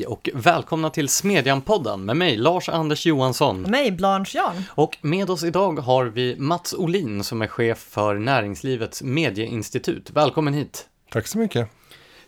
[0.00, 3.62] Hej och välkomna till Smedjan-podden med mig Lars-Anders Johansson.
[3.62, 4.62] Mig, Blanche Jan.
[4.68, 10.10] Och med oss idag har vi Mats Olin som är chef för Näringslivets medieinstitut.
[10.10, 10.88] Välkommen hit!
[11.10, 11.68] Tack så mycket.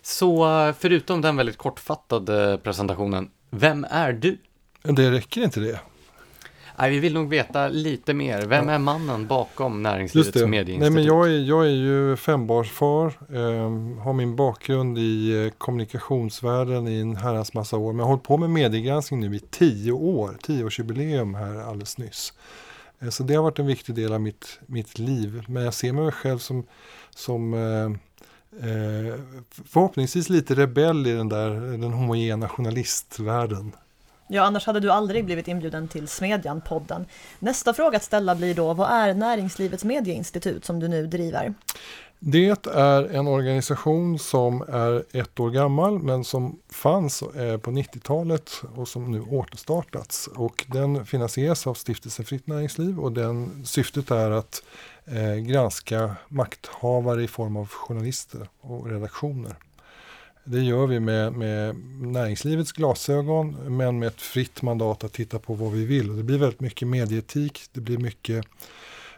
[0.01, 4.37] Så eh, förutom den väldigt kortfattade presentationen, vem är du?
[4.83, 5.79] Det räcker inte det.
[6.77, 8.45] Nej, vi vill nog veta lite mer.
[8.45, 10.93] Vem är mannen bakom Näringslivets Nej, medieinstitut?
[10.93, 16.99] men jag, är, jag är ju fembarnsfar, eh, har min bakgrund i eh, kommunikationsvärlden i
[16.99, 17.93] en herrans massa år.
[17.93, 22.33] Men jag har hållit på med mediegranskning nu i tio år, tioårsjubileum här alldeles nyss.
[23.03, 25.43] Eh, så det har varit en viktig del av mitt, mitt liv.
[25.47, 26.65] Men jag ser mig själv som,
[27.09, 27.85] som eh,
[28.69, 29.15] eh,
[29.49, 33.75] förhoppningsvis lite rebell i den där den homogena journalistvärlden.
[34.33, 37.05] Ja, annars hade du aldrig blivit inbjuden till Smedjan-podden.
[37.39, 41.53] Nästa fråga att ställa blir då, vad är Näringslivets medieinstitut som du nu driver?
[42.19, 48.51] Det är en organisation som är ett år gammal men som fanns eh, på 90-talet
[48.75, 50.27] och som nu återstartats.
[50.27, 54.63] Och den finansieras av Stiftelsen Fritt Näringsliv och den, syftet är att
[55.05, 59.55] eh, granska makthavare i form av journalister och redaktioner.
[60.45, 65.53] Det gör vi med, med näringslivets glasögon men med ett fritt mandat att titta på
[65.53, 66.09] vad vi vill.
[66.09, 68.45] Och det blir väldigt mycket medieetik, det blir mycket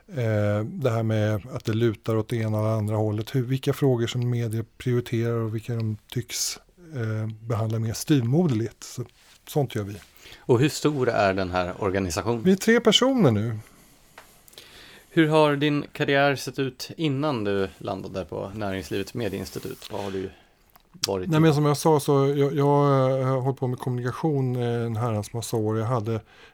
[0.08, 3.36] eh, det här med att det lutar åt det ena eller andra hållet.
[3.36, 6.60] Hur, vilka frågor som medier prioriterar och vilka de tycks
[6.96, 8.84] eh, behandla mer styvmoderligt.
[8.84, 9.04] Så,
[9.48, 9.96] sånt gör vi.
[10.38, 12.44] Och hur stor är den här organisationen?
[12.44, 13.58] Vi är tre personer nu.
[15.10, 19.92] Hur har din karriär sett ut innan du landade på Näringslivets medieinstitut?
[19.92, 20.30] Vad har du
[21.08, 22.66] varit Nej, men som jag sa så jag, jag
[23.26, 25.78] har hållit på med kommunikation en herrans massa år.
[25.78, 26.14] Jag hade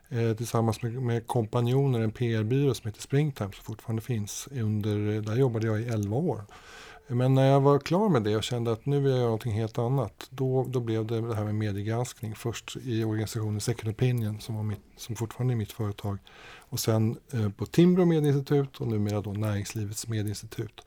[0.09, 4.48] eh, tillsammans med, med kompanjoner en PR-byrå som heter Springtime som fortfarande finns.
[4.52, 6.42] Under, där jobbade jag i 11 år.
[7.14, 9.53] Men när jag var klar med det och kände att nu vill jag göra någonting
[9.53, 10.27] helt annat.
[10.30, 12.36] Då, då blev det det här med mediegranskning.
[12.36, 16.17] Först i organisationen Second Opinion som, var mitt, som fortfarande är mitt företag.
[16.60, 20.82] Och sen eh, på Timbro medieinstitut och numera då Näringslivets medieinstitut.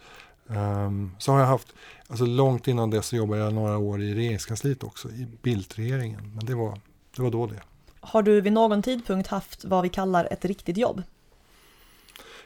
[0.46, 1.68] Um, så har jag haft,
[2.08, 6.32] alltså långt innan dess så jobbade jag några år i regeringskansliet också, i Bildtregeringen.
[6.36, 6.80] Men det var,
[7.16, 7.60] det var då det.
[8.00, 11.02] Har du vid någon tidpunkt haft vad vi kallar ett riktigt jobb?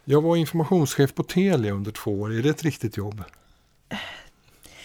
[0.05, 2.35] Jag var informationschef på Telia under två år.
[2.35, 3.25] Är det ett riktigt jobb?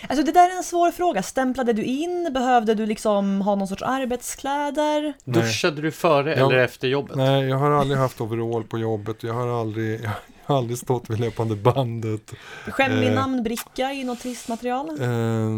[0.08, 1.24] Alltså det där är en svår fråga.
[1.24, 2.30] Stämplade du in?
[2.34, 5.14] Behövde du liksom ha någon sorts arbetskläder?
[5.24, 5.42] Nej.
[5.42, 7.16] Duschade du före jag, eller efter jobbet?
[7.16, 9.24] Nej, jag har aldrig haft overall på jobbet.
[9.24, 10.12] Jag har aldrig, jag,
[10.46, 12.34] har aldrig stått vid löpande bandet.
[12.68, 14.90] Skämmig eh, namnbricka i något trist material?
[14.90, 15.50] Eh,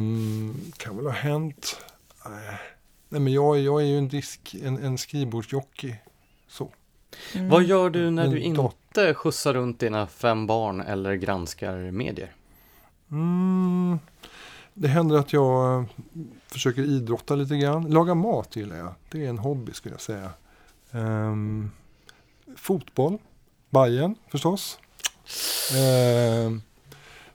[0.77, 1.85] kan väl ha hänt.
[3.09, 5.95] Nej, men jag, jag är ju en, disk, en, en skrivbordsjockey.
[6.47, 6.71] Så.
[7.33, 7.49] Mm.
[7.49, 12.35] Vad gör du när du inte skjutsar runt dina fem barn eller granskar medier?
[13.11, 13.99] Mm,
[14.73, 15.85] det händer att jag
[16.47, 17.89] försöker idrotta lite grann.
[17.89, 18.93] Laga mat gillar jag.
[19.11, 20.29] Det är en hobby skulle jag säga.
[20.91, 21.71] Um,
[22.55, 23.17] fotboll.
[23.75, 24.77] Bajen förstås.
[25.71, 26.57] Uh,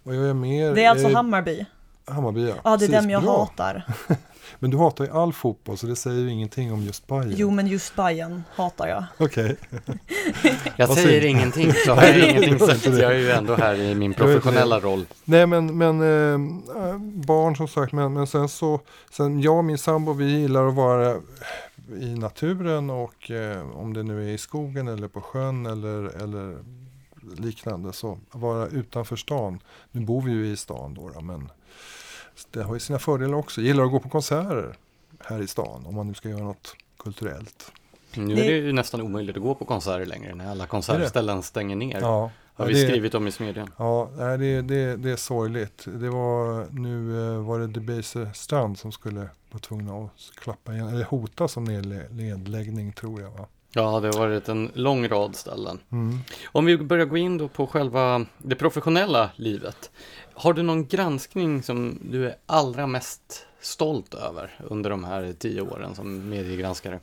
[0.03, 0.75] vad gör jag mer?
[0.75, 1.67] Det är alltså Hammarby?
[2.07, 2.55] Hammarby ja.
[2.65, 3.39] Ja, det är dem jag bra.
[3.39, 3.83] hatar.
[4.59, 7.35] Men du hatar ju all fotboll så det säger ju ingenting om just Bayern.
[7.37, 9.05] Jo, men just Bayern hatar jag.
[9.19, 9.57] Okej.
[10.41, 10.53] Okay.
[10.77, 12.87] jag säger ingenting så har jag ingenting sagt.
[12.87, 15.07] Jag är ju ändå här i min professionella roll.
[15.25, 18.81] Nej, men, men äh, barn som sagt, men, men sen så,
[19.11, 21.17] sen jag och min sambo vi gillar att vara
[21.97, 26.59] i naturen och eh, om det nu är i skogen eller på sjön eller, eller
[27.39, 29.61] liknande så vara utanför stan.
[29.93, 31.51] Nu bor vi ju i stan då, då men
[32.51, 33.61] det har ju sina fördelar också.
[33.61, 34.77] Jag gillar att gå på konserter
[35.21, 37.73] här i stan om man nu ska göra något kulturellt.
[38.15, 41.77] Nu är det ju nästan omöjligt att gå på konserter längre när alla konsertställen stänger
[41.77, 42.01] ner.
[42.01, 43.71] Ja, har vi det, skrivit om i smedjan.
[43.77, 45.85] Ja, det, det, det är sorgligt.
[45.87, 50.89] Det var, nu eh, var det Debaser Strand som skulle vara tvungna att klappa igen,
[50.89, 51.65] eller hota som
[52.11, 53.31] nedläggning tror jag.
[53.31, 53.47] Va?
[53.73, 55.79] Ja, det har varit en lång rad ställen.
[55.93, 56.19] Mm.
[56.45, 59.91] Om vi börjar gå in då på själva det professionella livet.
[60.35, 65.61] Har du någon granskning som du är allra mest stolt över under de här tio
[65.61, 67.01] åren som mediegranskare?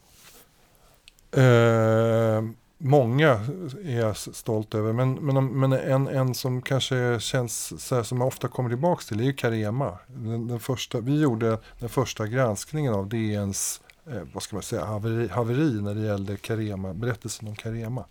[1.32, 2.44] Eh,
[2.78, 3.40] många
[3.84, 8.18] är jag stolt över, men, men, men en, en som kanske känns så här, som
[8.18, 9.98] jag ofta kommer tillbaka till är ju Carema.
[10.08, 14.86] Den, den första, vi gjorde den första granskningen av DNs eh, vad ska man säga,
[14.86, 18.06] haveri, haveri när det gällde Carema, berättelsen om Carema.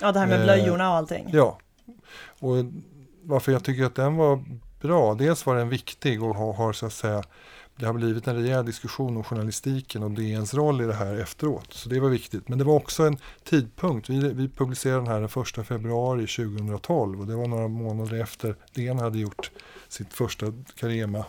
[0.00, 1.24] Ja, det här med blöjorna och allting.
[1.24, 1.58] Eh, ja,
[2.38, 2.56] och
[3.22, 4.44] varför jag tycker att den var
[4.80, 5.14] bra.
[5.14, 7.22] Dels var den viktig och har, har så att säga
[7.76, 11.72] det har blivit en rejäl diskussion om journalistiken och DNs roll i det här efteråt.
[11.72, 12.48] Så det var viktigt.
[12.48, 14.10] Men det var också en tidpunkt.
[14.10, 18.56] Vi, vi publicerade den här den 1 februari 2012 och det var några månader efter
[18.74, 19.50] DN hade gjort
[19.88, 21.24] sitt första Carema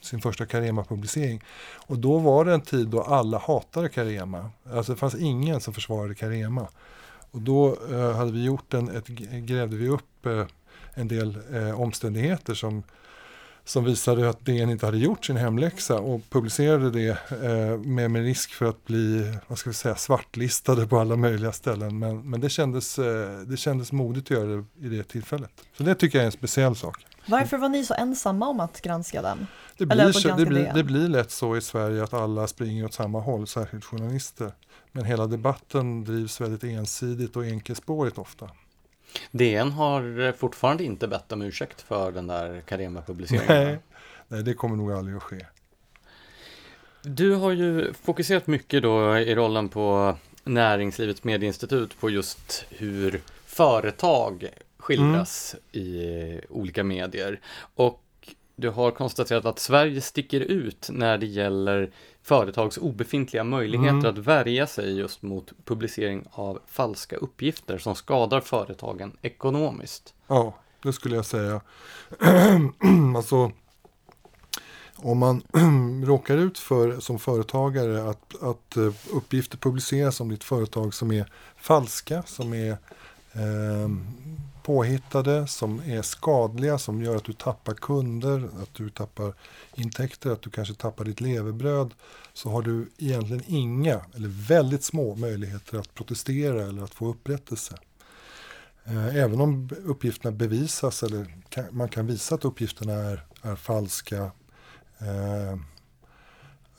[0.00, 1.44] sin första Carema-publicering.
[1.86, 4.50] Och då var det en tid då alla hatade Carema.
[4.72, 6.68] Alltså det fanns ingen som försvarade Carema.
[7.30, 10.46] Och då eh, hade vi gjort en, ett, grävde vi upp eh,
[10.94, 12.82] en del eh, omständigheter som,
[13.68, 18.22] som visade att DN inte hade gjort sin hemläxa och publicerade det eh, med, med
[18.22, 21.98] risk för att bli vad ska vi säga, svartlistade på alla möjliga ställen.
[21.98, 25.50] Men, men det, kändes, eh, det kändes modigt att göra det i det tillfället.
[25.76, 27.06] Så det tycker jag är en speciell sak.
[27.26, 29.46] Varför var ni så ensamma om att granska den?
[29.78, 32.94] Det blir, så, det, blir, det blir lätt så i Sverige att alla springer åt
[32.94, 34.52] samma håll, särskilt journalister.
[34.92, 38.50] Men hela debatten drivs väldigt ensidigt och enkelspårigt ofta.
[39.30, 43.64] DN har fortfarande inte bett om ursäkt för den där Carema-publiceringen.
[43.66, 43.78] Nej,
[44.28, 45.46] nej, det kommer nog aldrig att ske.
[47.02, 54.48] Du har ju fokuserat mycket då i rollen på Näringslivets medieinstitut på just hur företag
[54.78, 55.86] skildras mm.
[55.86, 57.40] i olika medier.
[57.74, 58.02] Och
[58.56, 61.90] du har konstaterat att Sverige sticker ut när det gäller
[62.22, 64.10] företags obefintliga möjligheter mm.
[64.10, 70.14] att värja sig just mot publicering av falska uppgifter som skadar företagen ekonomiskt.
[70.26, 71.60] Ja, det skulle jag säga.
[73.16, 73.52] alltså,
[74.96, 75.42] om man
[76.06, 81.26] råkar ut för som företagare att, att eh, uppgifter publiceras om ditt företag som är
[81.56, 82.76] falska, som är
[83.32, 83.88] eh,
[84.62, 89.34] påhittade, som är skadliga, som gör att du tappar kunder, att du tappar
[89.74, 91.94] intäkter, att du kanske tappar ditt levebröd,
[92.32, 97.74] så har du egentligen inga, eller väldigt små möjligheter att protestera eller att få upprättelse.
[98.84, 101.36] Eh, även om uppgifterna bevisas, eller
[101.70, 104.30] man kan visa att uppgifterna är, är falska,
[104.98, 105.58] Eh,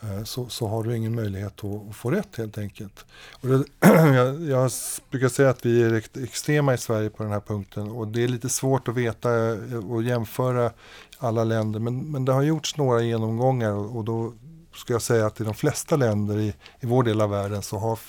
[0.01, 3.05] Eh, så, så har du ingen möjlighet att, få rätt helt enkelt.
[3.41, 3.63] Och det,
[4.15, 4.71] jag, jag,
[5.09, 5.93] brukar säga att vi är
[6.23, 9.91] extrema i Sverige på den här punkten och det är lite svårt att veta eh,
[9.91, 10.71] och jämföra
[11.17, 14.33] alla länder men, men det har gjorts några genomgångar och, och då
[14.75, 17.77] ska jag säga att i de flesta länder i, i vår del av världen så
[17.77, 17.99] har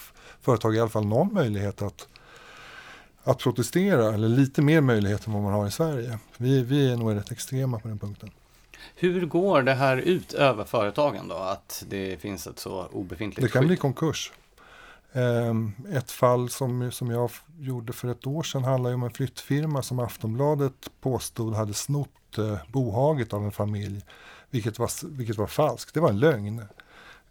[0.40, 2.06] företag i alla fall någon möjlighet att
[3.24, 6.18] att protestera eller lite mer möjlighet än vad man har i Sverige.
[6.36, 8.30] Vi, vi är nog rätt extrema på den punkten.
[8.94, 11.34] Hur går det här ut över företagen då?
[11.34, 13.68] Att det finns ett så obefintligt Det kan skydd?
[13.68, 14.32] bli konkurs.
[15.12, 19.82] Ehm, ett fall som, som jag gjorde för ett år sedan handlar om en flyttfirma
[19.82, 24.00] som Aftonbladet påstod hade snott eh, bohaget av en familj.
[24.50, 26.62] Vilket var, vilket var falskt, det var en lögn.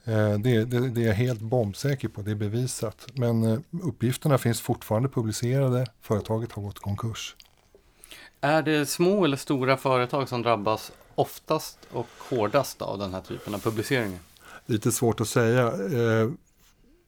[0.06, 3.08] Ehm, det, det, det, är jag helt bombsäker på, det är bevisat.
[3.14, 7.36] Men eh, uppgifterna finns fortfarande publicerade, företaget har gått konkurs.
[8.42, 13.56] Är det små eller stora företag som drabbas oftast och hårdast av den här typen
[13.56, 14.20] av publiceringar?
[14.66, 15.68] Lite svårt att säga.
[15.68, 16.30] Eh,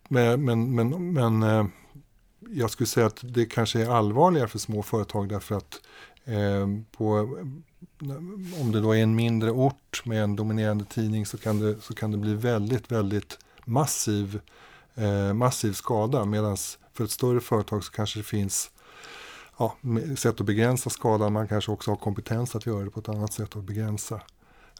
[0.08, 1.66] men, men, men, men eh,
[2.50, 5.82] jag skulle säga att det kanske är allvarligare för små företag därför att
[6.26, 6.68] eh,
[6.98, 7.08] på,
[8.62, 11.94] om det då är en mindre ort med en dominerande tidning så kan det, så
[11.94, 14.40] kan det bli väldigt, väldigt massiv,
[15.34, 16.26] massiv skada.
[16.26, 16.58] Medan
[16.94, 18.72] för ett större företag så kanske det finns
[19.58, 19.76] ja,
[20.18, 21.34] sätt att begränsa skadan.
[21.34, 24.22] Man kanske också har kompetens att göra det på ett annat sätt att begränsa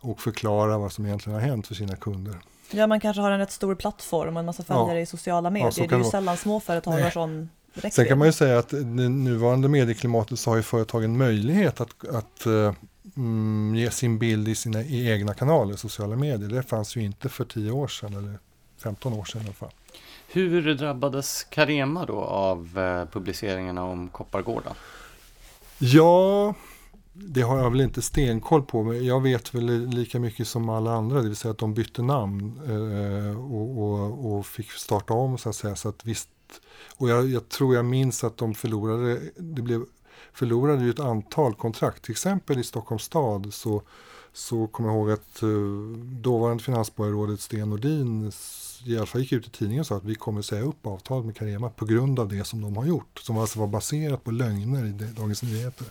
[0.02, 2.36] och förklara vad som egentligen har hänt för sina kunder.
[2.72, 5.02] Ja, man kanske har en rätt stor plattform och en massa följare ja.
[5.02, 5.74] i sociala medier.
[5.78, 7.94] Ja, det är ju sällan småföretag har sån räckvidd.
[7.94, 12.08] Sen kan man ju säga att i nuvarande medieklimatet så har ju företagen möjlighet att,
[12.08, 12.46] att
[13.16, 16.50] mm, ge sin bild i sina i egna kanaler, sociala medier.
[16.50, 18.40] Det fanns ju inte för 10 år sedan eller
[18.84, 19.72] 15 år sedan i alla fall.
[20.34, 24.74] Hur drabbades Carema då av eh, publiceringarna om Koppargården?
[25.78, 26.54] Ja,
[27.14, 30.92] det har jag väl inte stenkoll på, men jag vet väl lika mycket som alla
[30.94, 35.38] andra, det vill säga att de bytte namn eh, och, och, och, fick starta om
[35.38, 35.76] så att säga.
[35.76, 36.30] Så att visst,
[36.98, 39.86] och jag, jag, tror jag minns att de förlorade, det blev,
[40.34, 43.82] förlorade ju ett antal kontrakt, till exempel i Stockholms stad så,
[44.34, 45.50] så kommer jag ihåg att eh,
[46.22, 48.32] dåvarande finansborgarrådet Sten Nordin
[48.86, 51.26] i alla fall gick ut i tidningen och sa att vi kommer säga upp avtalet
[51.26, 53.20] med Carema på grund av det som de har gjort.
[53.20, 55.88] Som alltså var baserat på lögner i Dagens Nyheter.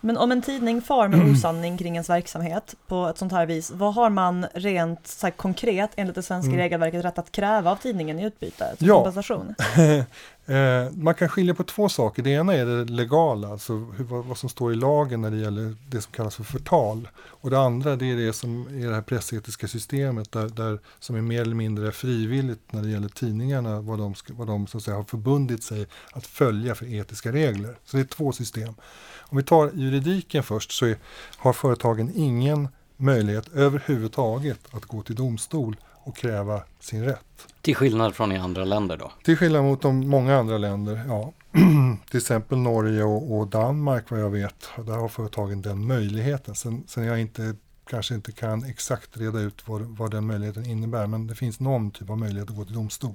[0.00, 3.70] Men om en tidning far med osanning kring ens verksamhet på ett sånt här vis,
[3.70, 6.58] vad har man rent så konkret enligt det svenska mm.
[6.58, 8.74] regelverket rätt att kräva av tidningen i utbyte?
[8.78, 8.94] Som ja.
[8.94, 9.54] kompensation?
[10.48, 12.22] Eh, man kan skilja på två saker.
[12.22, 15.76] Det ena är det legala, alltså hur, vad, som står i lagen när det gäller
[15.88, 17.08] det som kallas för förtal.
[17.16, 21.16] Och det andra det är det som är det här pressetiska systemet där, där, som
[21.16, 24.84] är mer eller mindre frivilligt när det gäller tidningarna, vad de, vad de så att
[24.84, 27.78] säga, har förbundit sig att följa för etiska regler.
[27.84, 28.74] Så det är två system.
[29.18, 30.96] Om vi tar juridiken först så är,
[31.36, 35.76] har företagen ingen möjlighet överhuvudtaget att gå till domstol
[36.06, 37.46] och kräva sin rätt.
[37.60, 39.12] Till skillnad från i andra länder då?
[39.24, 41.32] Till skillnad mot de många andra länder, ja.
[42.10, 46.54] Till exempel Norge och, och, Danmark vad jag vet, där har företagen den möjligheten.
[46.54, 47.54] Sen, sen jag inte
[47.90, 51.90] kanske inte kan exakt reda ut vad, vad den möjligheten innebär, men det finns någon
[51.90, 53.14] typ av möjlighet att gå till domstol.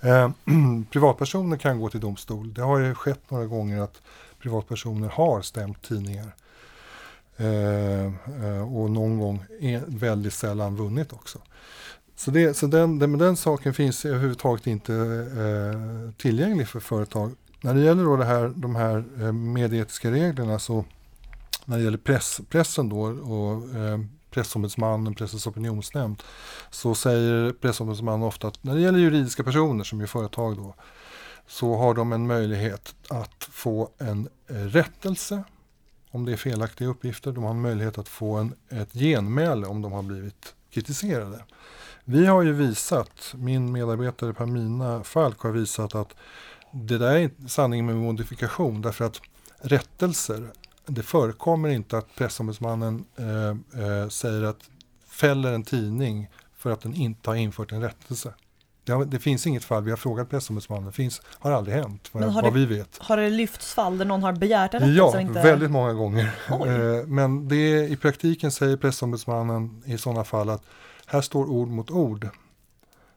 [0.00, 0.30] Eh,
[0.90, 2.54] privatpersoner kan gå till domstol.
[2.54, 4.02] Det har ju skett några gånger att
[4.38, 6.34] privatpersoner har stämt tidningar.
[7.36, 8.04] Eh,
[8.44, 9.44] eh, och någon gång
[9.86, 11.38] väldigt sällan vunnit också.
[12.22, 17.32] Så, det, så den, den, den saken finns överhuvudtaget inte eh, tillgänglig för företag.
[17.60, 20.84] När det gäller då det här, de här eh, medieetiska reglerna så
[21.64, 24.00] när det gäller press, pressen då och eh,
[24.30, 26.22] pressombudsmannen, Pressens opinionsnämnd,
[26.70, 30.74] så säger pressombudsmannen ofta att när det gäller juridiska personer som är företag då,
[31.46, 35.44] så har de en möjlighet att få en eh, rättelse
[36.10, 37.32] om det är felaktiga uppgifter.
[37.32, 41.44] De har en möjlighet att få en, ett genmäle om de har blivit kritiserade.
[42.04, 46.14] Vi har ju visat, min medarbetare Pamina Falk har visat att
[46.72, 49.20] det där är sanning med modifikation därför att
[49.60, 50.48] rättelser,
[50.86, 54.70] det förekommer inte att pressombudsmannen eh, eh, säger att
[55.08, 58.34] fäller en tidning för att den inte har infört en rättelse.
[58.84, 62.34] Det, det, finns inget fall, vi har frågat pressombudsmannen, det finns, har aldrig hänt vad,
[62.34, 62.98] vad det, vi vet.
[63.00, 64.98] Har det lyfts fall där någon har begärt en rättelse?
[64.98, 65.42] Ja, inte...
[65.42, 66.30] väldigt många gånger.
[66.50, 70.62] Eh, men det, i praktiken säger pressombudsmannen i sådana fall att
[71.12, 72.28] här står ord mot ord.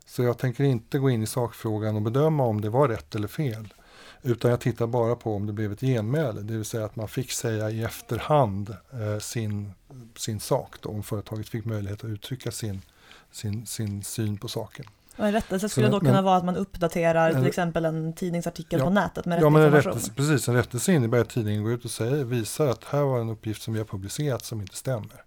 [0.06, 3.28] Så jag tänker inte gå in i sakfrågan och bedöma om det var rätt eller
[3.28, 3.74] fel.
[4.22, 7.08] Utan jag tittar bara på om det blev ett genmäle, det vill säga att man
[7.08, 9.72] fick säga i efterhand eh, sin,
[10.16, 12.82] sin sak, då, om företaget fick möjlighet att uttrycka sin,
[13.32, 14.86] sin, sin syn på saken.
[15.18, 18.14] Och en rättelse skulle så, då kunna men, vara att man uppdaterar till exempel en
[18.14, 21.30] tidningsartikel ja, på nätet med rätt ja, men en rättelse, precis, en rättelse innebär att
[21.30, 24.46] tidningen går ut och säger, visar att här var en uppgift som vi har publicerat
[24.46, 25.24] som inte stämmer.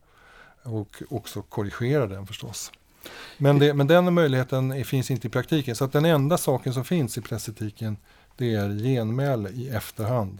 [0.73, 2.73] Och också korrigera den förstås.
[3.39, 5.77] Men, det, men den möjligheten finns inte i praktiken.
[5.77, 7.97] Så att den enda saken som finns i pressetiken
[8.37, 10.39] det är genmäle i efterhand.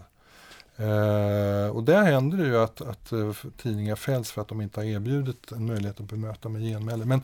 [0.77, 3.33] Eh, och där händer det ju att, att eh,
[3.63, 7.05] tidningar fälls för att de inte har erbjudit en möjlighet att bemöta med genmäle.
[7.05, 7.23] Men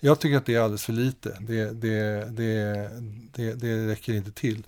[0.00, 1.36] jag tycker att det är alldeles för lite.
[1.40, 2.90] Det, det, det,
[3.34, 4.66] det, det räcker inte till.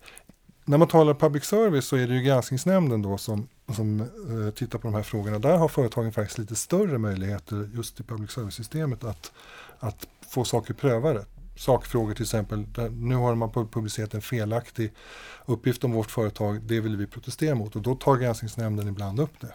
[0.65, 4.79] När man talar public service så är det ju granskningsnämnden då som, som eh, tittar
[4.79, 5.39] på de här frågorna.
[5.39, 9.33] Där har företagen faktiskt lite större möjligheter just i public service-systemet att,
[9.79, 11.25] att få saker prövade.
[11.57, 14.93] Sakfrågor till exempel, nu har man publicerat en felaktig
[15.47, 19.41] uppgift om vårt företag, det vill vi protestera mot och då tar granskningsnämnden ibland upp
[19.41, 19.53] det.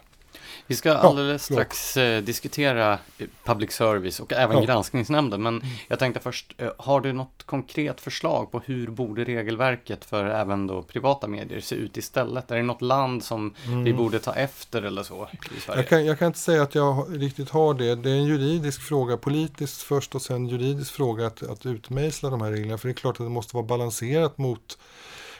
[0.66, 4.62] Vi ska alldeles ja, strax eh, diskutera eh, public service och även ja.
[4.62, 5.42] granskningsnämnden.
[5.42, 5.68] Men mm.
[5.88, 10.66] jag tänkte först, eh, har du något konkret förslag på hur borde regelverket för även
[10.66, 12.50] då privata medier se ut istället?
[12.50, 13.84] Är det något land som mm.
[13.84, 15.28] vi borde ta efter eller så?
[15.66, 17.94] Jag kan, jag kan, inte säga att jag riktigt har det.
[17.94, 22.40] Det är en juridisk fråga, politiskt först och sen juridisk fråga att, att utmejsla de
[22.40, 22.78] här reglerna.
[22.78, 24.78] För det är klart att det måste vara balanserat mot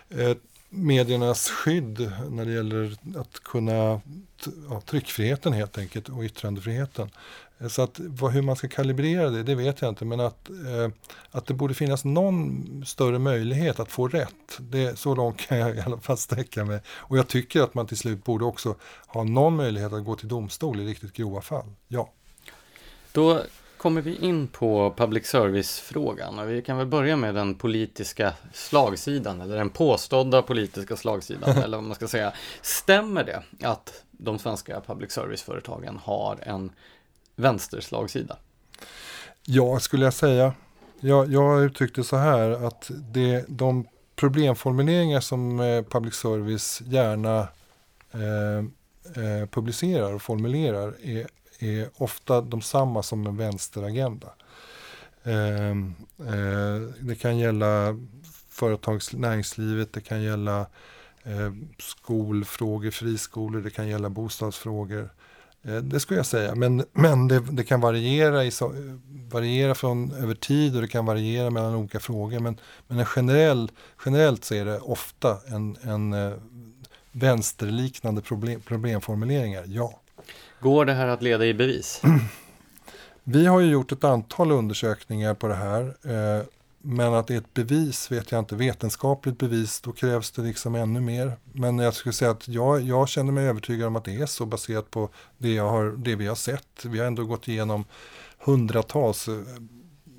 [0.08, 0.36] eh,
[0.68, 4.00] mediernas skydd när det gäller att kunna
[4.70, 7.10] ja, tryckfriheten helt enkelt och yttrandefriheten.
[7.58, 10.04] Eh, så att vad, hur man ska kalibrera det, det vet jag inte.
[10.04, 10.88] Men att, eh,
[11.30, 14.58] att det borde finnas någon större möjlighet att få rätt.
[14.58, 16.80] Det, så långt kan jag i alla fall sträcka mig.
[16.88, 18.74] Och jag tycker att man till slut borde också
[19.06, 21.72] ha någon möjlighet att gå till domstol i riktigt grova fall.
[21.88, 22.12] Ja.
[23.12, 23.42] Då
[23.78, 29.40] kommer vi in på public service-frågan och vi kan väl börja med den politiska slagsidan
[29.40, 32.32] eller den påstådda politiska slagsidan eller vad man ska säga.
[32.62, 36.70] Stämmer det att de svenska public service-företagen har en
[37.36, 38.36] vänsterslagsida?
[39.42, 40.54] Ja, skulle jag säga.
[41.00, 47.48] Jag, jag uttryckte så här att det, de problemformuleringar som eh, public service gärna
[48.12, 48.58] eh,
[49.22, 51.26] eh, publicerar och formulerar är
[51.58, 54.28] är ofta de samma som en vänsteragenda.
[55.22, 57.96] Eh, eh, det kan gälla
[58.48, 60.60] företags, näringslivet, det kan gälla
[61.24, 65.10] eh, skolfrågor, friskolor, det kan gälla bostadsfrågor.
[65.62, 68.50] Eh, det skulle jag säga, men, men det, det, kan variera, i,
[69.30, 72.40] variera från över tid och det kan variera mellan olika frågor.
[72.40, 73.70] Men, men en generell,
[74.04, 76.32] generellt så är det ofta en, en eh,
[77.12, 80.00] vänsterliknande problem, problemformuleringar, ja.
[80.60, 82.02] Går det här att leda i bevis?
[83.24, 85.82] Vi har ju gjort ett antal undersökningar på det här.
[85.82, 86.44] Eh,
[86.88, 88.56] men att det är ett bevis vet jag inte.
[88.56, 91.36] Vetenskapligt bevis, då krävs det liksom ännu mer.
[91.52, 94.46] Men jag skulle säga att jag, jag känner mig övertygad om att det är så
[94.46, 95.08] baserat på
[95.38, 96.84] det, jag har, det vi har sett.
[96.84, 97.84] Vi har ändå gått igenom
[98.38, 99.34] hundratals, eh,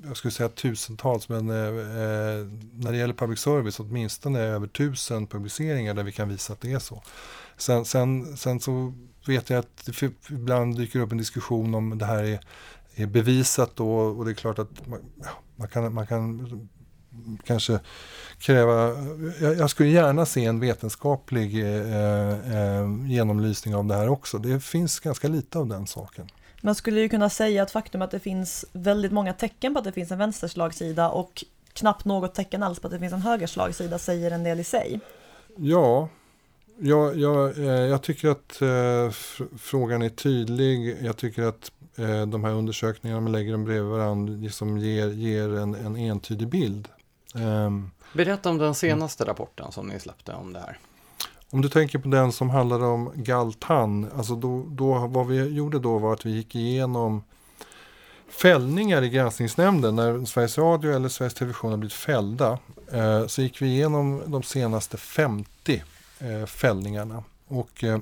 [0.08, 5.26] jag skulle säga tusentals, men eh, eh, när det gäller public service åtminstone över tusen
[5.26, 7.02] publiceringar där vi kan visa att det är så.
[7.56, 8.94] Sen, sen, sen så
[9.26, 12.40] vet jag att det ibland dyker upp en diskussion om det här är,
[12.94, 16.48] är bevisat då och det är klart att man, ja, man kan, man kan
[17.44, 17.80] kanske
[18.38, 18.72] kräva,
[19.40, 24.38] jag, jag, skulle gärna se en vetenskaplig eh, eh, genomlysning av det här också.
[24.38, 26.28] Det finns ganska lite av den saken.
[26.60, 29.84] Man skulle ju kunna säga att faktum att det finns väldigt många tecken på att
[29.84, 33.98] det finns en vänsterslagsida och knappt något tecken alls på att det finns en högerslagsida
[33.98, 35.00] säger en del i sig.
[35.56, 36.08] Ja,
[36.78, 39.10] jag, jag, eh, jag tycker att eh,
[39.58, 40.96] frågan är tydlig.
[41.02, 45.56] Jag tycker att eh, de här undersökningarna, man lägger dem bredvid varandra, liksom ger, ger
[45.56, 46.88] en, en entydig bild.
[47.34, 50.78] Um, Berätta om den senaste rapporten som ni släppte om det här.
[51.50, 55.78] Om du tänker på den som handlade om Galtan, alltså då, då, vad vi gjorde
[55.78, 57.22] då var att vi gick igenom
[58.28, 62.58] fällningar i granskningsnämnden när Sveriges Radio eller Sveriges Television har blivit fällda.
[62.92, 65.82] Eh, så gick vi igenom de senaste 50
[66.18, 67.98] eh, fällningarna och eh,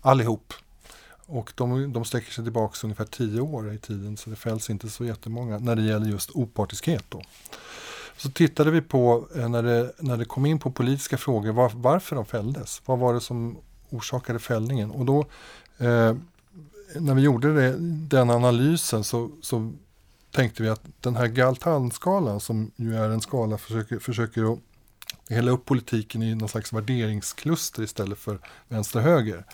[0.00, 0.54] allihop.
[1.26, 4.88] Och de, de sträcker sig tillbaka ungefär 10 år i tiden så det fälls inte
[4.88, 7.04] så jättemånga när det gäller just opartiskhet.
[7.08, 7.22] Då.
[8.18, 11.72] Så tittade vi på eh, när det, när det kom in på politiska frågor var,
[11.74, 12.82] varför de fälldes.
[12.84, 13.58] Vad var det som
[13.90, 14.90] orsakade fällningen?
[14.90, 15.20] Och då
[15.78, 16.14] eh,
[16.94, 17.76] när vi gjorde det,
[18.08, 19.72] den analysen så, så
[20.30, 24.58] tänkte vi att den här Galtan-skalan som ju är en skala försöker, försöker att
[25.28, 29.44] hälla upp politiken i någon slags värderingskluster istället för vänster-höger.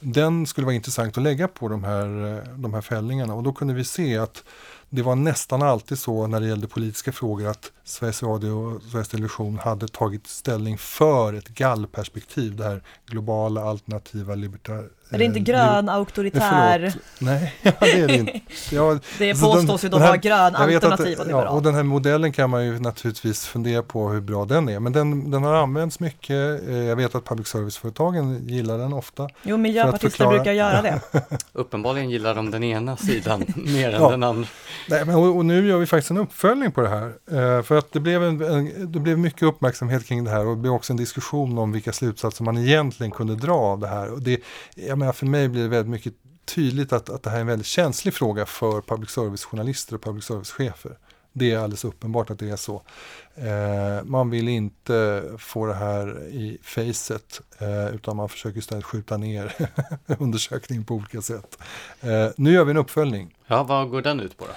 [0.00, 3.52] Den skulle vara intressant att lägga på de här, eh, de här fällningarna och då
[3.52, 4.44] kunde vi se att
[4.90, 9.08] det var nästan alltid så när det gällde politiska frågor att Sveriges Radio och Sveriges
[9.08, 15.38] Television hade tagit ställning för ett gallperspektiv, det här globala alternativa libertar är det inte
[15.38, 16.84] eh, grön auktoritär?
[16.84, 18.40] Eh, Nej, ja, det är det inte.
[18.70, 21.44] Ja, det påstås ju då vara grön alternativ och liberal.
[21.44, 24.80] Ja, och den här modellen kan man ju naturligtvis fundera på hur bra den är.
[24.80, 26.68] Men den, den har använts mycket.
[26.68, 29.28] Eh, jag vet att public service-företagen gillar den ofta.
[29.42, 31.00] Jo, miljöpartister brukar göra det.
[31.52, 34.10] Uppenbarligen gillar de den ena sidan mer än ja.
[34.10, 34.48] den andra.
[34.88, 37.62] Nej, men, och, och, nu gör vi faktiskt en uppföljning på det här.
[37.72, 40.60] För att det blev, en, en, det blev mycket uppmärksamhet kring det här och det
[40.60, 44.12] blev också en diskussion om vilka slutsatser man egentligen kunde dra av det här.
[44.12, 44.40] Och det,
[44.74, 46.14] jag menar, för mig blir det väldigt mycket
[46.44, 50.24] tydligt att, att det här är en väldigt känslig fråga för public service-journalister och public
[50.24, 50.96] service-chefer.
[51.32, 52.82] Det är alldeles uppenbart att det är så.
[53.34, 59.16] Eh, man vill inte få det här i facet eh, utan man försöker istället skjuta
[59.16, 59.54] ner
[60.18, 61.58] undersökningen på olika sätt.
[62.00, 63.36] Eh, nu gör vi en uppföljning.
[63.46, 64.52] Ja, vad går den ut på då?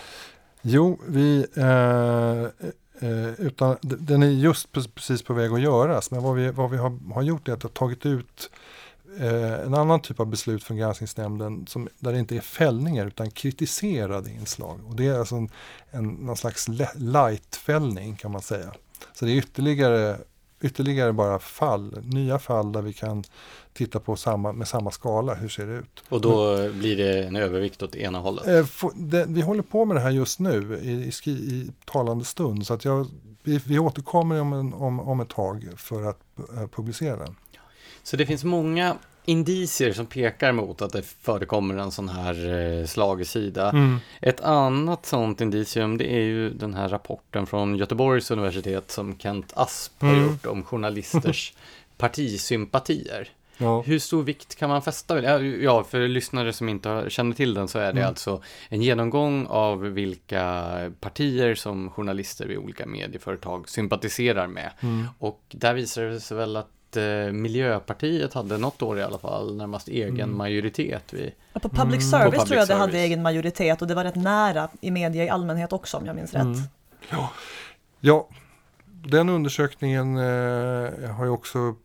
[0.68, 2.68] Jo, vi, eh,
[3.06, 6.78] Eh, utan, den är just precis på väg att göras men vad vi, vad vi
[6.78, 8.50] har, har gjort är att ha tagit ut
[9.20, 13.32] eh, en annan typ av beslut från granskningsnämnden som, där det inte är fällningar utan
[13.32, 14.80] kritiserade inslag.
[14.86, 15.50] Och det är alltså en,
[15.92, 18.74] en, någon slags light-fällning kan man säga.
[19.14, 20.18] Så det är ytterligare,
[20.62, 23.24] ytterligare bara fall, nya fall där vi kan
[23.74, 26.04] titta på samma, med samma skala, hur ser det ut?
[26.10, 28.48] Och då Men, blir det en övervikt åt ena hållet?
[28.48, 32.26] Eh, for, det, vi håller på med det här just nu i, i, i talande
[32.26, 33.08] stund så att jag,
[33.44, 36.20] vi, vi återkommer om, en, om, om ett tag för att
[36.54, 37.36] uh, publicera den.
[38.04, 42.86] Så det finns många indicier som pekar mot att det förekommer en sån här eh,
[42.86, 43.70] slagsida.
[43.70, 43.98] Mm.
[44.22, 49.54] Ett annat sånt indicium det är ju den här rapporten från Göteborgs universitet som Kent
[49.56, 50.24] Asp har mm.
[50.24, 51.54] gjort om journalisters
[51.98, 53.30] partisympatier.
[53.58, 53.82] Ja.
[53.82, 57.68] Hur stor vikt kan man fästa vid Ja, för lyssnare som inte känner till den
[57.68, 58.08] så är det mm.
[58.08, 60.66] alltså en genomgång av vilka
[61.00, 64.72] partier som journalister vid olika medieföretag sympatiserar med.
[64.80, 65.08] Mm.
[65.20, 69.56] Och där visar det sig väl att eh, Miljöpartiet hade något år i alla fall
[69.56, 70.38] närmast egen mm.
[70.38, 71.14] majoritet.
[71.14, 72.32] Vid, ja, på public service mm.
[72.32, 75.26] på public tror jag det hade egen majoritet och det var rätt nära i media
[75.26, 76.54] i allmänhet också om jag minns mm.
[76.54, 76.62] rätt.
[77.10, 77.30] Ja.
[78.00, 78.28] ja,
[79.08, 81.76] den undersökningen eh, har ju också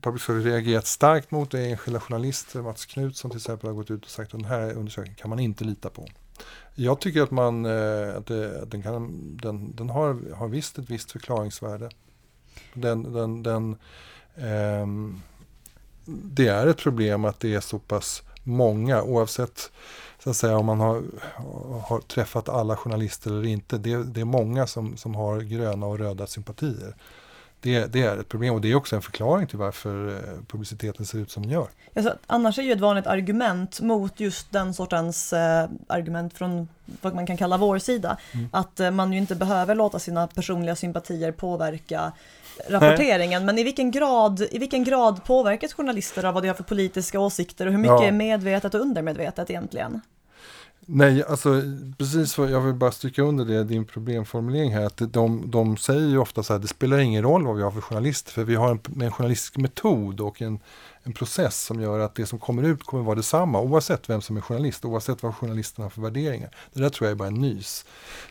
[0.00, 1.50] public service reagerat starkt mot.
[1.50, 4.50] Det är enskilda journalister, Mats Knutsson till exempel har gått ut och sagt att den
[4.50, 6.06] här undersökningen kan man inte lita på.
[6.74, 10.78] Jag tycker att, man, eh, att, det, att den, kan, den, den har, har visst
[10.78, 11.90] ett visst förklaringsvärde.
[12.74, 13.76] Den, den, den,
[14.36, 15.22] Ehm,
[16.04, 19.70] det är ett problem att det är så pass många oavsett
[20.24, 21.02] så att säga, om man har,
[21.82, 23.78] har träffat alla journalister eller inte.
[23.78, 26.96] Det, det, är många som, som har gröna och röda sympatier.
[27.62, 30.14] Det, det, är ett problem och det är också en förklaring till varför eh,
[30.48, 31.68] publiciteten ser ut som den gör.
[31.96, 36.68] Alltså, annars är ju ett vanligt argument mot just den sortens eh, argument från
[37.00, 38.48] vad man kan kalla vår sida, mm.
[38.52, 42.12] att eh, man ju inte behöver låta sina personliga sympatier påverka
[42.68, 46.64] rapporteringen, men i vilken, grad, i vilken grad påverkas journalister av vad de har för
[46.64, 48.04] politiska åsikter och hur mycket ja.
[48.04, 50.00] är medvetet och undermedvetet egentligen?
[50.94, 51.62] Nej, alltså
[51.98, 56.18] precis jag vill bara stryka under det, din problemformulering här, att de, de säger ju
[56.18, 58.70] ofta så här, det spelar ingen roll vad vi har för journalister, för vi har
[58.70, 60.58] en, en journalistisk metod och en,
[61.04, 64.36] en process som gör att det som kommer ut kommer vara detsamma oavsett vem som
[64.36, 66.50] är journalist, oavsett vad journalisterna har för värderingar.
[66.72, 67.84] Det där tror jag är bara en nys.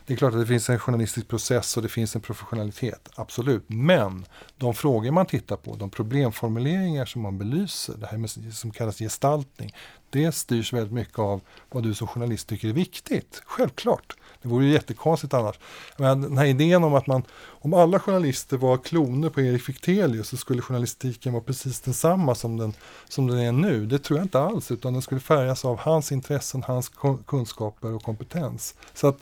[0.06, 3.64] Det är klart att det finns en journalistisk process och det finns en professionalitet, absolut.
[3.66, 4.24] Men
[4.56, 8.98] de frågor man tittar på, de problemformuleringar som man belyser, det här med, som kallas
[8.98, 9.74] gestaltning,
[10.10, 13.42] det styrs väldigt mycket av vad du som journalist tycker är viktigt.
[13.44, 14.16] Självklart.
[14.42, 15.58] Det vore ju jättekonstigt annars.
[15.96, 17.22] Men den här idén om att man,
[17.64, 22.56] om alla journalister var kloner på Erik Fichtelius så skulle journalistiken vara precis densamma som
[22.56, 22.72] den,
[23.08, 23.86] som den är nu.
[23.86, 26.90] Det tror jag inte alls, utan den skulle färgas av hans intressen, hans
[27.26, 28.74] kunskaper och kompetens.
[28.94, 29.18] Så att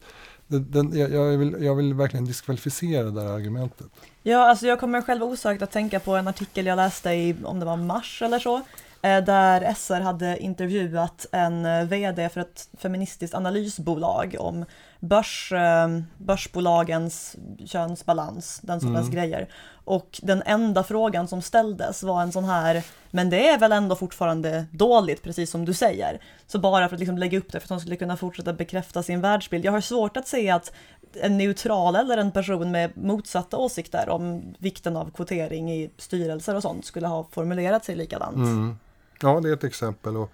[0.46, 3.86] den, jag, vill, jag vill verkligen diskvalificera det där argumentet.
[4.22, 7.60] Ja, alltså jag kommer själv osökt att tänka på en artikel jag läste i, om
[7.60, 8.56] det var mars eller så,
[9.02, 14.64] eh, där SR hade intervjuat en eh, VD för ett feministiskt analysbolag om
[15.00, 17.36] börs, eh, börsbolagens
[17.66, 19.10] könsbalans, den sortens mm.
[19.10, 19.48] grejer.
[19.84, 23.96] Och den enda frågan som ställdes var en sån här, men det är väl ändå
[23.96, 26.22] fortfarande dåligt, precis som du säger.
[26.46, 29.02] Så bara för att liksom lägga upp det för att de skulle kunna fortsätta bekräfta
[29.02, 29.64] sin världsbild.
[29.64, 30.72] Jag har svårt att se att
[31.14, 36.62] en neutral eller en person med motsatta åsikter om vikten av kvotering i styrelser och
[36.62, 38.36] sånt skulle ha formulerat sig likadant.
[38.36, 38.78] Mm.
[39.22, 40.16] Ja, det är ett exempel.
[40.16, 40.32] Och,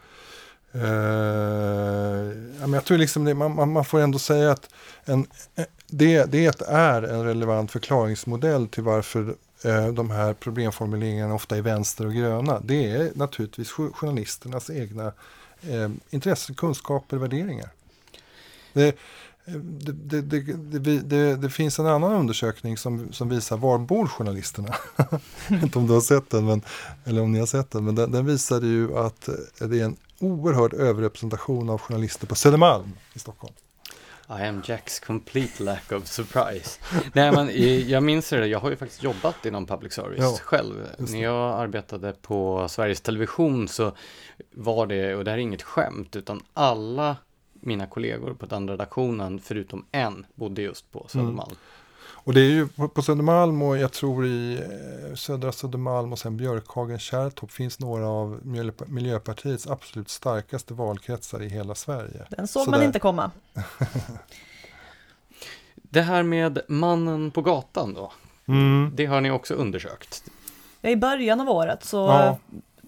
[0.82, 4.68] eh, jag tror liksom det, man, man, får ändå säga att
[5.04, 9.34] en, eh, det, det är en relevant förklaringsmodell till varför
[9.64, 12.60] eh, de här problemformuleringarna ofta är vänster och gröna.
[12.60, 15.12] Det är naturligtvis journalisternas egna
[15.60, 17.68] eh, intressen, kunskaper, värderingar.
[18.72, 18.88] Det,
[19.44, 24.74] eh, det, det, det, det, finns en annan undersökning som, som visar var bor journalisterna.
[25.48, 26.62] inte om du har sett den, men,
[27.04, 29.96] eller om ni har sett den, men den, den visade ju att det är en
[30.20, 33.54] oerhörd överrepresentation av journalister på Södermalm i Stockholm.
[34.28, 36.80] I am Jacks complete lack of surprise.
[37.12, 37.50] Nej, men
[37.88, 40.88] jag minns det, jag har ju faktiskt jobbat inom public service ja, själv.
[40.98, 43.92] När jag arbetade på Sveriges Television så
[44.54, 47.16] var det, och det här är inget skämt, utan alla
[47.52, 51.50] mina kollegor på den redaktionen, förutom en, bodde just på Södermalm.
[51.50, 51.56] Mm.
[52.26, 56.18] Och det är ju på, på Södermalm och jag tror i eh, södra Södermalm och
[56.18, 58.40] sen Björkhagen, Kärrtorp finns några av
[58.86, 62.26] Miljöpartiets absolut starkaste valkretsar i hela Sverige.
[62.28, 62.86] Den såg Så man där...
[62.86, 63.30] inte komma.
[65.74, 68.12] det här med mannen på gatan då,
[68.46, 68.92] mm.
[68.94, 70.24] det har ni också undersökt?
[70.80, 72.38] Ja, i början av året så ja.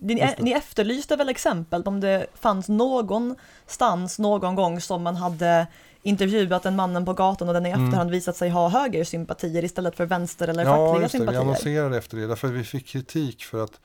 [0.01, 5.66] Ni, ni efterlyste väl exempel om det fanns någonstans någon gång som man hade
[6.02, 7.84] intervjuat en mannen på gatan och den i mm.
[7.84, 11.18] efterhand visat sig ha högersympatier istället för vänster eller ja, fackliga just det.
[11.18, 11.40] sympatier.
[11.40, 13.80] Vi annonserade efter det, därför vi fick kritik för att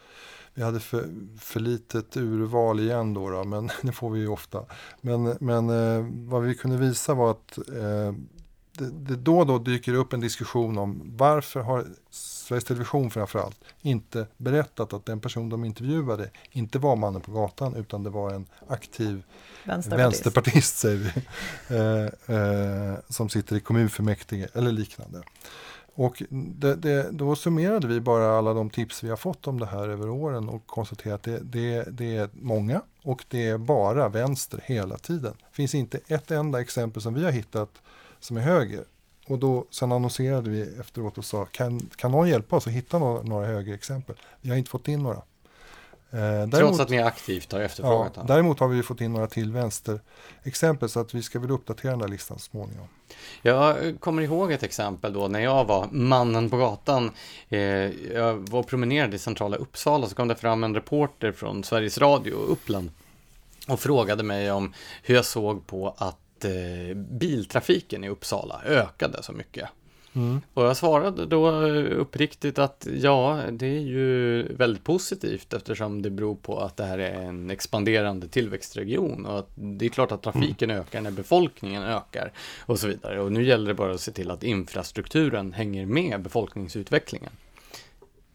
[0.54, 1.06] vi hade för,
[1.39, 4.65] för litet urval igen då, då men det får vi ju ofta.
[5.02, 8.13] Men, men eh, vad vi kunde visa var att eh,
[8.78, 13.60] det, det då och då dyker upp en diskussion om varför har Sveriges Television framförallt
[13.82, 18.34] inte berättat att den person de intervjuade inte var mannen på gatan utan det var
[18.34, 19.24] en aktiv
[19.64, 21.22] vänsterpartist, vänsterpartist säger vi,
[21.76, 25.24] eh, eh, som sitter i kommunfullmäktige eller liknande.
[25.96, 29.66] Och det, det, då summerade vi bara alla de tips vi har fått om det
[29.66, 34.10] här över åren och konstaterade att det, det, det är många och det är bara
[34.10, 35.34] vänster hela tiden.
[35.40, 37.82] Det finns inte ett enda exempel som vi har hittat
[38.24, 38.84] som är höger.
[39.28, 43.00] Och då, sen annonserade vi efteråt och sa, kan, kan någon hjälpa oss att hitta
[43.00, 44.16] några, några högerexempel?
[44.42, 45.18] Vi har inte fått in några.
[45.18, 49.28] Eh, däremot, Trots att ni aktivt har efterfrågat ja, Däremot har vi fått in några
[49.28, 52.88] till vänsterexempel så att vi ska väl uppdatera den där listan småningom.
[53.42, 57.12] Jag kommer ihåg ett exempel då när jag var mannen på gatan.
[57.50, 57.60] Eh,
[58.14, 61.98] jag var och promenerade i centrala Uppsala så kom det fram en reporter från Sveriges
[61.98, 62.92] Radio Uppland
[63.68, 69.32] och frågade mig om hur jag såg på att eh, biltrafiken i Uppsala ökade så
[69.32, 69.70] mycket.
[70.16, 70.42] Mm.
[70.54, 71.52] Och jag svarade då
[71.82, 76.98] uppriktigt att ja, det är ju väldigt positivt eftersom det beror på att det här
[76.98, 80.82] är en expanderande tillväxtregion och att det är klart att trafiken mm.
[80.82, 83.22] ökar när befolkningen ökar och så vidare.
[83.22, 87.32] Och nu gäller det bara att se till att infrastrukturen hänger med befolkningsutvecklingen.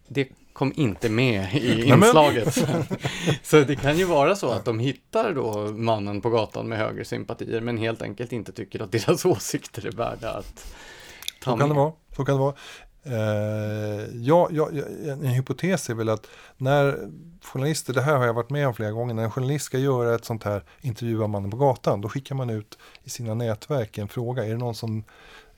[0.09, 2.55] Det kom inte med i inslaget.
[3.43, 7.61] så det kan ju vara så att de hittar då mannen på gatan med högersympatier
[7.61, 10.75] men helt enkelt inte tycker att deras åsikter är värda att
[11.43, 11.61] ta så med.
[11.61, 11.93] Kan det vara.
[12.17, 12.55] Så kan det vara.
[13.07, 14.69] Uh, ja, ja,
[15.07, 16.99] en hypotes är väl att när
[17.43, 20.15] journalister, det här har jag varit med om flera gånger, när en journalist ska göra
[20.15, 23.99] ett sånt här intervju av mannen på gatan, då skickar man ut i sina nätverk
[23.99, 25.05] en fråga, är det någon som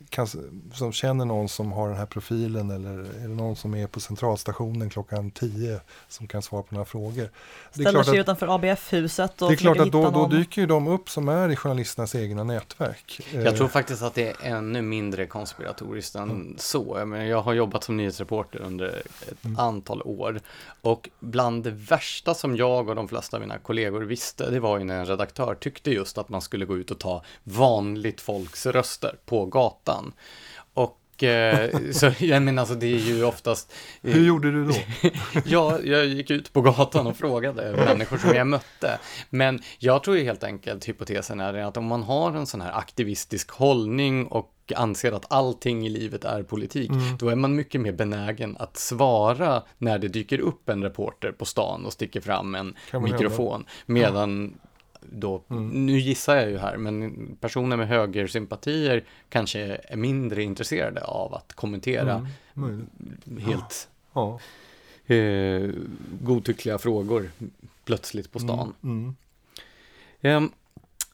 [0.09, 0.27] kan,
[0.75, 4.01] som känner någon som har den här profilen eller är det någon som är på
[4.01, 7.31] centralstationen klockan 10 som kan svara på några frågor.
[7.71, 10.89] Ställer sig att, utanför ABF-huset och Det är klart att då, då dyker ju de
[10.89, 13.21] upp som är i journalisternas egna nätverk.
[13.33, 16.55] Jag tror faktiskt att det är ännu mindre konspiratoriskt än mm.
[16.59, 16.95] så.
[16.99, 19.59] Jag, menar, jag har jobbat som nyhetsreporter under ett mm.
[19.59, 20.41] antal år
[20.81, 24.79] och bland det värsta som jag och de flesta av mina kollegor visste, det var
[24.79, 28.67] ju när en redaktör tyckte just att man skulle gå ut och ta vanligt folks
[28.67, 29.90] röster på gatan.
[31.21, 33.73] Och eh, så, jag menar alltså det är ju oftast...
[34.03, 34.75] Hur gjorde du då?
[35.45, 38.99] ja, jag gick ut på gatan och frågade människor som jag mötte.
[39.31, 42.73] Men jag tror ju helt enkelt, hypotesen är att om man har en sån här
[42.73, 47.17] aktivistisk hållning och anser att allting i livet är politik, mm.
[47.19, 51.45] då är man mycket mer benägen att svara när det dyker upp en reporter på
[51.45, 53.65] stan och sticker fram en mikrofon.
[53.87, 54.55] Medan
[55.01, 55.87] då, mm.
[55.87, 61.53] nu gissar jag ju här, men personer med högersympatier kanske är mindre intresserade av att
[61.53, 62.87] kommentera mm.
[63.39, 64.41] helt ja.
[65.07, 65.71] eh,
[66.23, 67.31] godtyckliga frågor
[67.85, 68.75] plötsligt på stan.
[70.21, 70.43] Eh,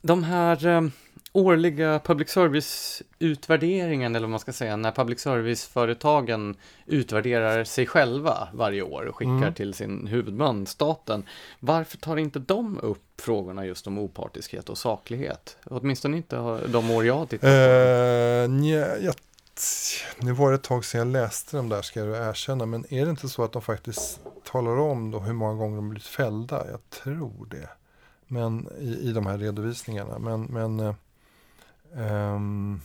[0.02, 0.82] de här eh,
[1.32, 8.82] årliga public service-utvärderingen, eller vad man ska säga, när public service-företagen utvärderar sig själva varje
[8.82, 9.54] år och skickar mm.
[9.54, 11.24] till sin huvudman, staten.
[11.60, 15.56] Varför tar inte de upp frågorna just om opartiskhet och saklighet?
[15.64, 16.36] Åtminstone inte
[16.68, 17.56] de år jag tittat på.
[17.56, 19.14] Uh, nja, jag,
[20.18, 23.04] nu var det ett tag sedan jag läste dem där, ska jag erkänna, men är
[23.04, 26.66] det inte så att de faktiskt talar om då hur många gånger de blivit fällda?
[26.70, 27.68] Jag tror det.
[28.26, 30.18] Men i, i de här redovisningarna.
[30.18, 30.94] Men, men eh,
[31.92, 32.80] Um,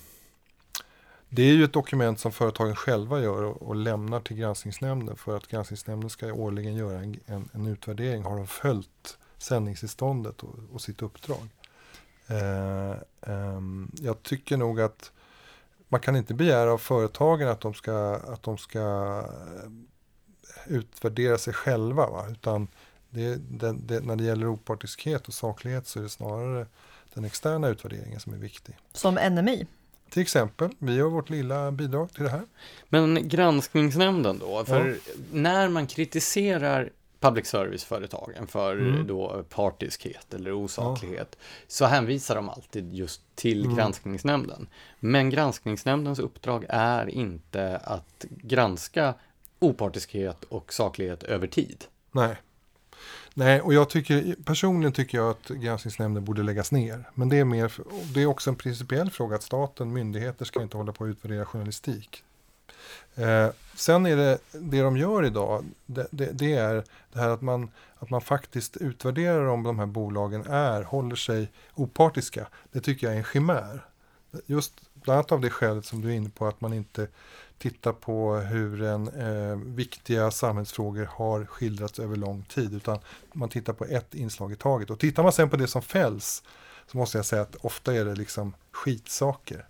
[1.30, 5.38] det är ju ett dokument som företagen själva gör och, och, lämnar till granskningsnämnden för
[5.38, 8.24] att granskningsnämnden ska årligen göra en, en, en utvärdering.
[8.24, 11.50] Har de följt sändningstillståndet och, och sitt uppdrag?
[12.32, 15.12] Uh, um, jag tycker nog att
[15.92, 18.80] man kan inte begära av företagen att de ska, att de ska
[19.64, 19.72] eh,
[20.68, 22.10] utvärdera sig själva.
[22.10, 22.26] Va?
[22.30, 22.68] Utan
[23.10, 26.68] det, det, det, när det gäller opartiskhet och saklighet så är det snarare
[27.14, 28.78] den externa utvärderingen som är viktig.
[28.94, 29.68] Som NMI?
[30.10, 32.44] Till exempel, vi gör vårt lilla bidrag till det här.
[32.90, 35.14] Men granskningsnämnden då, för ja.
[35.32, 39.08] när man kritiserar public service-företagen för mm.
[39.08, 41.46] då partiskhet eller osaklighet ja.
[41.68, 43.78] så hänvisar de alltid just till mm.
[43.78, 44.68] granskningsnämnden.
[45.00, 49.14] Men granskningsnämndens uppdrag är inte att granska
[49.60, 51.86] opartiskhet och saklighet över tid.
[52.12, 52.36] Nej.
[53.34, 57.10] Nej, och jag tycker, personligen tycker jag att granskningsnämnden borde läggas ner.
[57.14, 57.74] Men det är, mer,
[58.14, 61.46] det är också en principiell fråga att staten, myndigheter ska inte hålla på att utvärdera
[61.46, 62.24] journalistik.
[63.16, 67.42] Eh, sen är det, det de gör idag, det, det, det, är det här att
[67.42, 72.48] man, att man faktiskt utvärderar om de här bolagen är, håller sig opartiska.
[72.72, 73.86] Det tycker jag är en chimär.
[74.46, 77.08] Just bland annat av det skälet som du är inne på att man inte
[77.62, 83.00] titta på hur en, eh, viktiga samhällsfrågor har skildrats över lång tid, utan
[83.34, 84.90] man tittar på ett inslag i taget.
[84.90, 86.44] Och tittar man sen på det som fälls,
[86.88, 89.66] så måste jag säga att ofta är det liksom skitsaker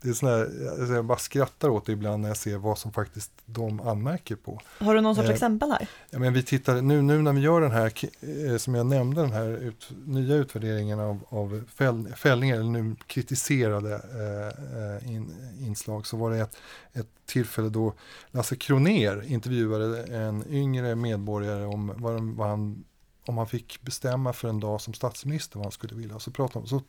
[0.00, 2.92] det är sån här, jag bara skrattar åt det ibland när jag ser vad som
[2.92, 4.60] faktiskt de anmärker på.
[4.78, 5.88] Har du någon sorts eh, exempel här?
[6.10, 9.20] Ja, men vi tittar, nu, nu när vi gör den här, eh, som jag nämnde,
[9.20, 15.34] den här ut, nya utvärderingen av, av fäll, fällningar, eller nu kritiserade eh, eh, in,
[15.60, 16.56] inslag, så var det ett,
[16.92, 17.92] ett tillfälle då
[18.30, 22.84] Lasse Kroner intervjuade en yngre medborgare om vad, vad han
[23.26, 26.18] om han fick bestämma för en dag som statsminister vad han skulle vilja.
[26.18, 26.82] Så, pratade, så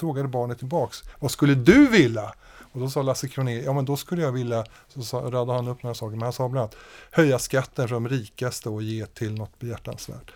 [0.00, 2.32] frågade barnet tillbaks, vad skulle du vilja?
[2.72, 5.68] Och då sa Lasse Kronér, ja men då skulle jag vilja, så sa, radade han
[5.68, 6.76] upp några saker, men han sa bland annat
[7.10, 10.30] höja skatten för de rikaste och ge till något behjärtansvärt.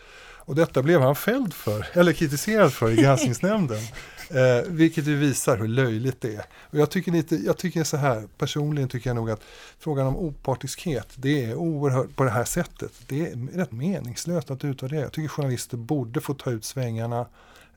[0.47, 3.81] Och detta blev han fälld för, eller kritiserad för i granskningsnämnden.
[4.31, 6.45] Eh, vilket ju visar hur löjligt det är.
[6.71, 9.41] Och jag tycker, lite, jag tycker så här, personligen tycker jag nog att
[9.79, 12.93] frågan om opartiskhet, det är oerhört på det här sättet.
[13.07, 15.01] Det är rätt meningslöst att utvärdera.
[15.01, 17.27] Jag tycker journalister borde få ta ut svängarna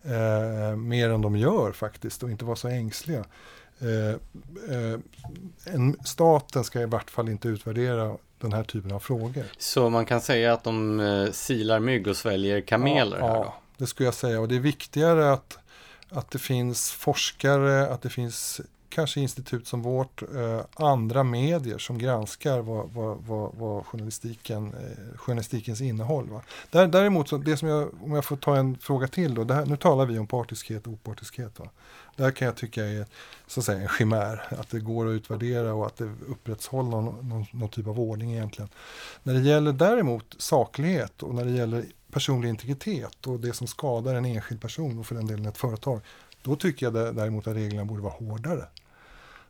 [0.08, 3.26] eh, mer än de gör faktiskt och inte vara så ängsliga.
[3.80, 4.10] Eh,
[4.76, 5.00] eh,
[5.66, 9.46] en, staten ska i vart fall inte utvärdera den här typen av frågor.
[9.58, 13.18] Så man kan säga att de eh, silar mygg och sväljer kameler?
[13.18, 13.40] Ja, här då?
[13.40, 14.40] ja, det skulle jag säga.
[14.40, 15.58] Och det är viktigare att,
[16.10, 18.62] att det finns forskare, att det finns
[18.98, 25.18] kanske institut som vårt, eh, andra medier som granskar vad, vad, vad, vad journalistiken, eh,
[25.18, 26.30] journalistikens innehåll.
[26.30, 26.42] Va?
[26.72, 29.78] Däremot, så det som jag, om jag får ta en fråga till då, här, nu
[29.78, 31.60] talar vi om partiskhet och opartiskhet.
[31.60, 31.70] Va?
[32.16, 33.06] Där kan jag tycka är
[33.48, 37.30] så att säga, en chimär, att det går att utvärdera och att det upprätthåller någon,
[37.30, 38.70] någon, någon typ av ordning egentligen.
[39.24, 44.16] När det gäller däremot saklighet och när det gäller personlig integritet och det som skadar
[44.16, 46.02] en enskild person och för den delen ett företag,
[46.42, 48.66] då tycker jag däremot att reglerna borde vara hårdare.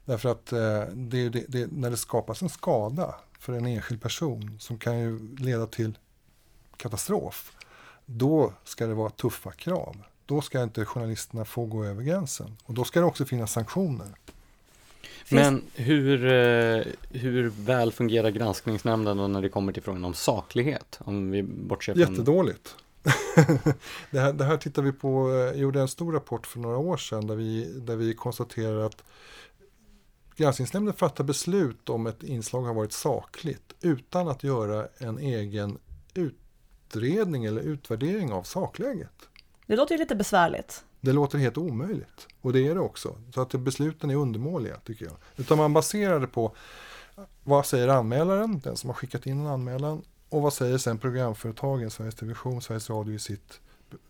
[0.08, 0.60] Därför att eh,
[0.94, 5.36] det, det, det, när det skapas en skada för en enskild person som kan ju
[5.38, 5.98] leda till
[6.78, 7.56] katastrof,
[8.06, 9.96] då ska det vara tuffa krav.
[10.26, 12.58] Då ska inte journalisterna få gå över gränsen.
[12.64, 14.08] Och då ska det också finnas sanktioner.
[15.30, 21.00] Men hur, eh, hur väl fungerar granskningsnämnden då när det kommer till frågan om saklighet?
[21.00, 22.02] Om vi bortser från...
[22.02, 22.76] Jättedåligt.
[24.12, 26.78] det, här, det här tittar vi på, jag eh, gjorde en stor rapport för några
[26.78, 29.04] år sedan där vi, där vi konstaterar att
[30.38, 35.78] Granskningsnämnden fattar beslut om ett inslag har varit sakligt utan att göra en egen
[36.14, 39.30] utredning eller utvärdering av sakläget.
[39.66, 40.84] Det låter ju lite besvärligt.
[41.02, 42.28] Det låter helt omöjligt.
[42.42, 43.16] Och det är det också.
[43.34, 45.16] Så att besluten är undermåliga tycker jag.
[45.36, 46.56] Utan man baserar det på
[47.44, 50.02] vad säger anmälaren, den som har skickat in en anmälan.
[50.30, 53.60] Och vad säger sen programföretagen, Sveriges Television, Sveriges Radio i sitt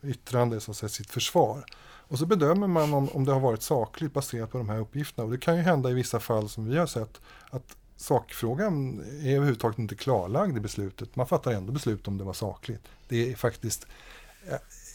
[0.04, 1.66] yttrande, så att säga, sitt försvar.
[2.08, 5.26] Och så bedömer man om, om det har varit sakligt baserat på de här uppgifterna.
[5.26, 9.36] Och det kan ju hända i vissa fall som vi har sett att sakfrågan är
[9.36, 11.16] överhuvudtaget inte klarlagd i beslutet.
[11.16, 12.82] Man fattar ändå beslut om det var sakligt.
[13.08, 13.88] Det är faktiskt,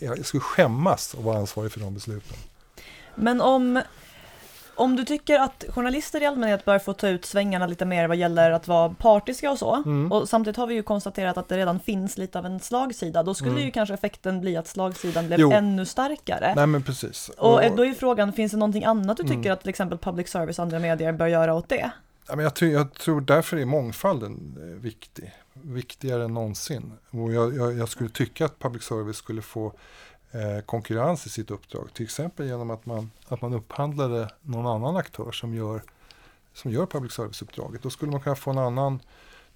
[0.01, 2.37] jag skulle skämmas att vara ansvarig för de besluten.
[3.15, 3.83] Men om
[4.83, 8.17] om du tycker att journalister i allmänhet bör få ta ut svängarna lite mer vad
[8.17, 10.13] gäller att vara partiska och så, mm.
[10.13, 13.35] och samtidigt har vi ju konstaterat att det redan finns lite av en slagsida, då
[13.35, 13.65] skulle mm.
[13.65, 15.53] ju kanske effekten bli att slagsidan blev jo.
[15.53, 16.55] ännu starkare.
[16.57, 17.29] Nej men precis.
[17.29, 19.53] Och, och då är frågan, finns det någonting annat du tycker mm.
[19.53, 21.91] att till exempel public service och andra medier bör göra åt det?
[22.29, 26.93] Ja, men jag, tror, jag tror därför är mångfalden eh, viktig, viktigare än någonsin.
[27.11, 30.12] Och jag, jag, jag skulle tycka att public service skulle få Eh,
[30.67, 31.89] konkurrens i sitt uppdrag.
[31.95, 35.83] Till exempel genom att man, att man upphandlade någon annan aktör som gör,
[36.53, 37.83] som gör public service-uppdraget.
[37.83, 39.01] Då skulle man kunna få en annan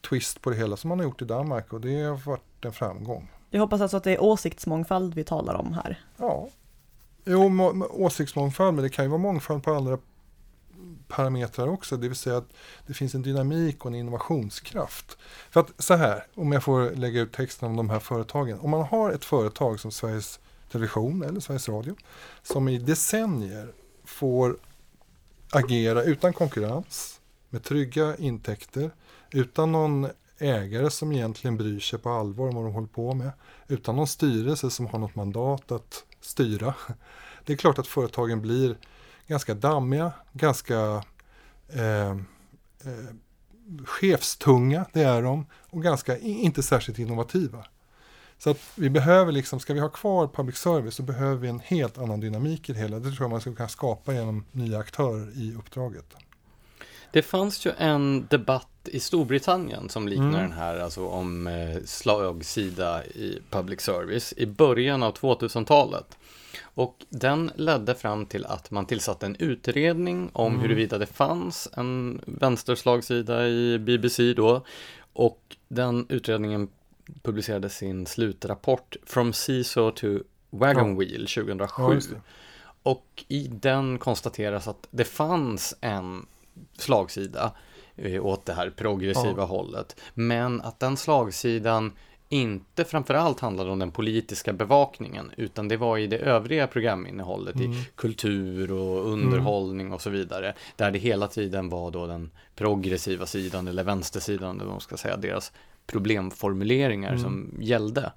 [0.09, 2.73] twist på det hela som man har gjort i Danmark och det har varit en
[2.73, 3.31] framgång.
[3.51, 6.05] Jag hoppas alltså att det är åsiktsmångfald vi talar om här.
[6.17, 6.49] Ja,
[7.25, 9.99] jo, må, åsiktsmångfald, men det kan ju vara mångfald på andra
[11.09, 12.53] parametrar också, det vill säga att
[12.87, 15.19] det finns en dynamik och en innovationskraft.
[15.51, 18.61] För att så här, om jag får lägga ut texten om de här företagen.
[18.61, 20.41] Om man har ett företag som Sveriges
[20.73, 21.97] Television eller Sveriges Radio
[22.43, 23.73] som i decennier
[24.05, 24.57] får
[25.51, 28.91] agera utan konkurrens, med trygga intäkter,
[29.31, 33.31] utan någon ägare som egentligen bryr sig på allvar om vad de håller på med,
[33.69, 36.75] utan någon styrelse som har något mandat att styra.
[37.45, 38.77] Det är klart att företagen blir
[39.27, 41.05] ganska dammiga, ganska
[41.69, 43.15] eh, eh,
[43.85, 47.65] chefstunga, det är de, och ganska inte särskilt innovativa.
[48.39, 51.61] Så att vi behöver liksom, ska vi ha kvar public service så behöver vi en
[51.61, 52.99] helt annan dynamik i det hela.
[52.99, 56.15] Det tror jag man ska kunna skapa genom nya aktörer i uppdraget.
[57.13, 60.41] Det fanns ju en debatt i Storbritannien som liknar mm.
[60.41, 66.19] den här, alltså om eh, slagsida i public service i början av 2000-talet.
[66.63, 70.61] Och den ledde fram till att man tillsatte en utredning om mm.
[70.63, 74.65] huruvida det fanns en vänsterslagsida i BBC då.
[75.13, 76.69] Och den utredningen
[77.23, 80.99] publicerade sin slutrapport From Seesaw to Wagon ja.
[80.99, 82.01] Wheel 2007.
[82.13, 82.21] Ja,
[82.83, 86.27] och i den konstateras att det fanns en
[86.79, 87.53] slagsida
[87.97, 89.45] eh, åt det här progressiva ja.
[89.45, 90.01] hållet.
[90.15, 91.93] Men att den slagsidan
[92.29, 97.73] inte framförallt handlade om den politiska bevakningen utan det var i det övriga programinnehållet mm.
[97.73, 99.93] i kultur och underhållning mm.
[99.93, 100.55] och så vidare.
[100.77, 104.97] Där det hela tiden var då den progressiva sidan eller vänstersidan, eller vad man ska
[104.97, 105.53] säga, deras
[105.87, 107.23] problemformuleringar mm.
[107.23, 108.13] som gällde.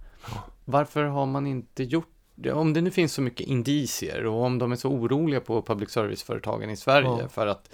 [0.65, 2.51] Varför har man inte gjort det?
[2.51, 5.89] Om det nu finns så mycket indicier och om de är så oroliga på public
[5.89, 7.27] service-företagen i Sverige ja.
[7.27, 7.69] för att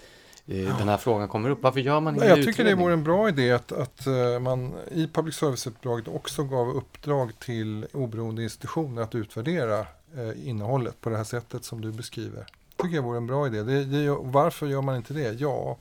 [0.45, 1.59] eh, den här frågan kommer upp.
[1.61, 4.73] Varför gör man ingen Jag tycker det vore en bra idé att, att uh, man
[4.91, 11.17] i public service-uppdraget också gav uppdrag till oberoende institutioner att utvärdera uh, innehållet på det
[11.17, 12.45] här sättet som du beskriver.
[12.77, 13.63] Det tycker jag vore en bra idé.
[13.63, 15.41] Det, det, varför gör man inte det?
[15.41, 15.77] Ja,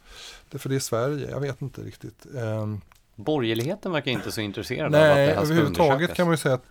[0.50, 1.30] det för det är Sverige.
[1.30, 2.26] Jag vet inte riktigt.
[2.34, 2.80] Um,
[3.14, 6.38] Borgerligheten verkar inte så intresserad Nej, av att det här ska överhuvudtaget kan man ju
[6.38, 6.64] säga att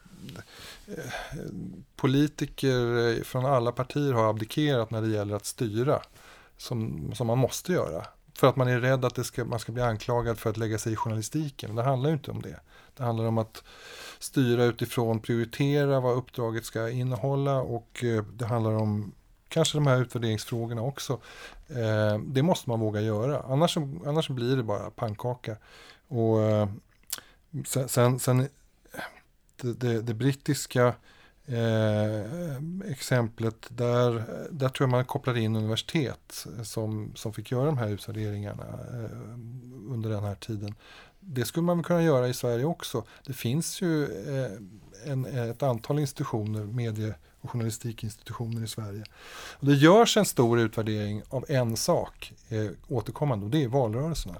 [0.87, 1.03] eh,
[1.95, 6.01] politiker från alla partier har abdikerat när det gäller att styra.
[6.57, 8.05] Som, som man måste göra.
[8.33, 10.93] För att man är rädd att ska, man ska bli anklagad för att lägga sig
[10.93, 11.75] i journalistiken.
[11.75, 12.59] Det handlar ju inte om det.
[12.97, 13.63] Det handlar om att
[14.19, 19.11] styra utifrån, prioritera vad uppdraget ska innehålla och eh, det handlar om
[19.53, 21.13] kanske de här utvärderingsfrågorna också.
[21.69, 25.57] Eh, det måste man våga göra, annars, annars blir det bara pannkaka.
[26.07, 26.69] Och eh,
[27.65, 28.47] sen, sen, sen
[29.61, 30.93] det, det, det, brittiska
[31.45, 37.77] Eh, exemplet där, där tror jag man kopplar in universitet som, som fick göra de
[37.77, 39.17] här utvärderingarna eh,
[39.89, 40.75] under den här tiden.
[41.19, 43.03] Det skulle man kunna göra i Sverige också.
[43.25, 44.51] Det finns ju eh,
[45.11, 49.03] en, ett antal institutioner, medie och journalistikinstitutioner i Sverige.
[49.53, 54.35] Och det görs en stor utvärdering av en sak eh, återkommande och det är valrörelserna.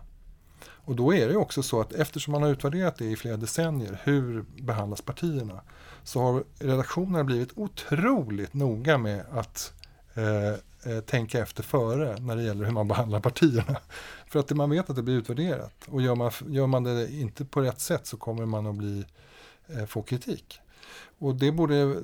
[0.86, 4.00] Och då är det också så att eftersom man har utvärderat det i flera decennier,
[4.04, 5.62] hur behandlas partierna?
[6.04, 9.74] Så har redaktionerna blivit otroligt noga med att
[10.14, 13.76] eh, eh tänka efter före när det gäller hur man behandlar partierna.
[14.28, 15.74] För att man vet att det blir utvärderat.
[15.88, 19.06] Och gör man, gör man det inte på rätt sätt så kommer man att bli,
[19.68, 20.60] eh, få kritik.
[21.24, 22.04] Och det borde,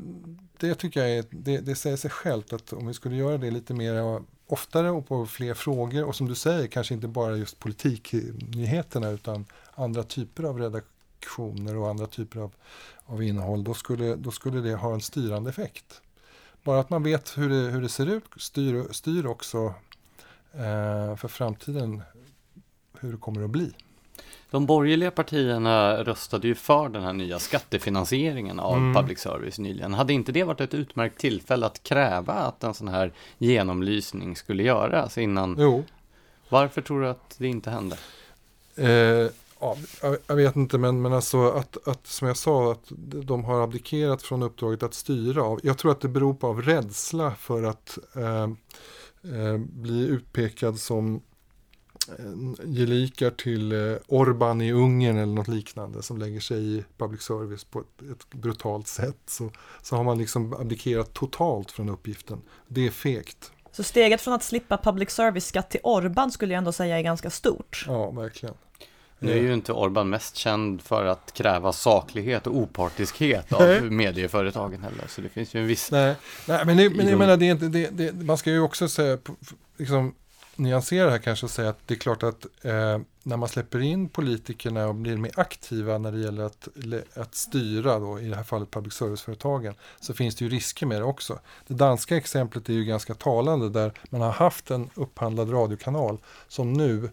[0.58, 3.52] det tycker jag är, det, det säger sig självt att om vi skulle göra det
[3.52, 7.60] lite mer oftare och på fler frågor och som du säger kanske inte bara just
[7.60, 12.52] politiknyheterna utan andra typer av redaktioner och andra typer av,
[13.06, 16.02] av innehåll då skulle, då skulle det ha en styrande effekt.
[16.64, 19.74] Bara att man vet hur det, hur det ser ut styr, styr också
[20.54, 22.02] eh, för framtiden
[23.00, 23.74] hur det kommer att bli.
[24.52, 28.94] De borgerliga partierna röstade ju för den här nya skattefinansieringen av mm.
[28.94, 29.94] public service nyligen.
[29.94, 34.64] Hade inte det varit ett utmärkt tillfälle att kräva att en sån här genomlysning skulle
[34.64, 35.56] göras innan?
[35.60, 35.84] Jo.
[36.50, 37.98] Varför tror du att det inte hände?
[38.76, 39.78] Eh, ja,
[40.28, 42.92] jag vet inte, men, men alltså att, att som jag sa, att
[43.24, 45.44] de har abdikerat från uppdraget att styra.
[45.44, 48.44] Av, jag tror att det beror på av rädsla för att eh,
[49.34, 51.22] eh, bli utpekad som
[52.66, 57.64] gelikar till eh, Orban i Ungern eller något liknande som lägger sig i public service
[57.64, 59.52] på ett, ett, brutalt sätt så,
[59.82, 62.42] så har man liksom abdikerat totalt från uppgiften.
[62.68, 63.52] Det är fegt.
[63.72, 67.30] Så steget från att slippa public service-skatt till Orban skulle jag ändå säga är ganska
[67.30, 67.86] stort.
[67.88, 68.56] Ja, verkligen.
[69.20, 74.84] Nu är ju inte Orban mest känd för att kräva saklighet och opartiskhet av medieföretagen
[74.84, 75.08] heller.
[75.08, 75.92] Så det finns ju en viss...
[75.92, 76.16] Nej,
[76.48, 78.88] Nej men, det, men jag menar, det är inte, det, det, man ska ju också
[78.88, 79.18] säga,
[79.78, 80.16] liksom,
[80.60, 83.80] nyansera det här kanske och säga att det är klart att eh, när man släpper
[83.80, 86.68] in politikerna och blir mer aktiva när det gäller att,
[87.14, 91.02] att styra, då, i det här fallet public service-företagen, så finns det ju risker med
[91.02, 91.40] det också.
[91.68, 96.74] Det danska exemplet är ju ganska talande där man har haft en upphandlad radiokanal som
[96.74, 97.10] nu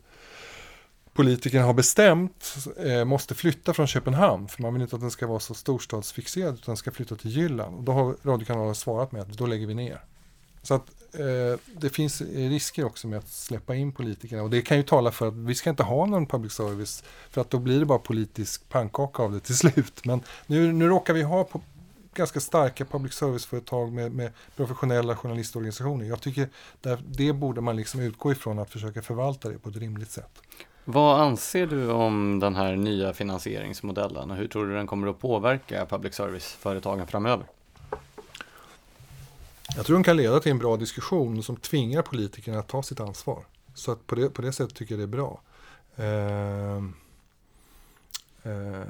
[1.12, 5.26] politikerna har bestämt eh, måste flytta från Köpenhamn för man vill inte att den ska
[5.26, 7.76] vara så storstadsfixerad utan den ska flytta till Jylland.
[7.76, 10.01] Och då har radiokanalen svarat med att då lägger vi ner.
[10.62, 14.76] Så att eh, det finns risker också med att släppa in politikerna och det kan
[14.76, 17.80] ju tala för att vi ska inte ha någon public service för att då blir
[17.80, 20.04] det bara politisk pannkaka av det till slut.
[20.04, 21.61] Men nu, nu råkar vi ha på,
[22.14, 26.04] ganska starka public service-företag med, med, professionella journalistorganisationer.
[26.04, 26.48] Jag tycker
[26.80, 30.42] där, det borde man liksom utgå ifrån att försöka förvalta det på ett rimligt sätt.
[30.84, 35.18] Vad anser du om den här nya finansieringsmodellen och hur tror du den kommer att
[35.18, 37.46] påverka public service-företagen framöver?
[39.75, 43.01] Jag tror den kan leda till en bra diskussion som tvingar politikerna att ta sitt
[43.01, 43.47] ansvar.
[43.75, 45.41] Så att på, det, på det sättet tycker jag det är bra.
[45.97, 46.77] Eh,
[48.53, 48.87] eh,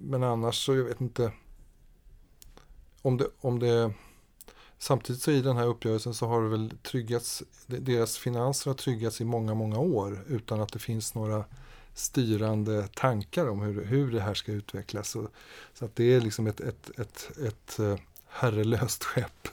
[0.00, 1.32] men annars så, jag vet inte.
[3.02, 3.92] Om det, om det,
[4.78, 9.20] samtidigt så i den här uppgörelsen så har det väl tryggats, deras finanser har tryggats
[9.20, 11.44] i många, många år utan att det finns några
[11.94, 15.08] styrande tankar om hur, hur det här ska utvecklas.
[15.10, 15.28] Så,
[15.74, 19.48] så att det är liksom ett, ett, ett, ett, ett herrelöst skepp.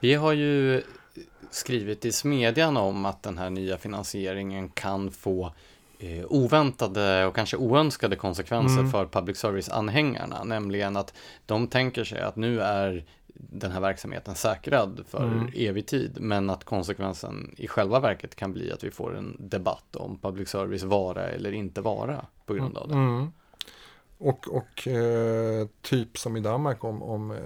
[0.00, 0.82] Vi har ju
[1.50, 5.52] skrivit i Smedjan om att den här nya finansieringen kan få
[5.98, 8.90] eh, oväntade och kanske oönskade konsekvenser mm.
[8.90, 10.44] för public service-anhängarna.
[10.44, 11.14] Nämligen att
[11.46, 15.52] de tänker sig att nu är den här verksamheten säkrad för mm.
[15.54, 16.18] evig tid.
[16.20, 20.48] Men att konsekvensen i själva verket kan bli att vi får en debatt om public
[20.48, 22.94] service vara eller inte vara på grund av det.
[22.94, 23.32] Mm.
[24.20, 27.38] Och, och eh, typ som i Danmark om, om eh,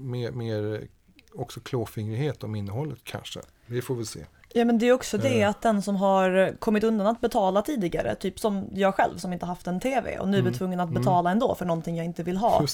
[0.00, 0.88] mer, mer
[1.34, 3.40] också klåfingrighet om innehållet kanske.
[3.66, 4.20] Vi får väl se.
[4.56, 5.48] Ja men det är också det eh.
[5.48, 9.46] att den som har kommit undan att betala tidigare, typ som jag själv som inte
[9.46, 10.52] haft en TV och nu mm.
[10.52, 11.02] är tvungen att mm.
[11.02, 11.32] betala mm.
[11.32, 12.66] ändå för någonting jag inte vill ha.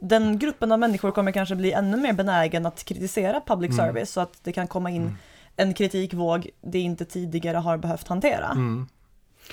[0.00, 3.86] Den gruppen av människor kommer kanske bli ännu mer benägen att kritisera public mm.
[3.86, 5.16] service så att det kan komma in mm.
[5.56, 8.50] en kritikvåg det inte tidigare har behövt hantera.
[8.50, 8.86] Mm.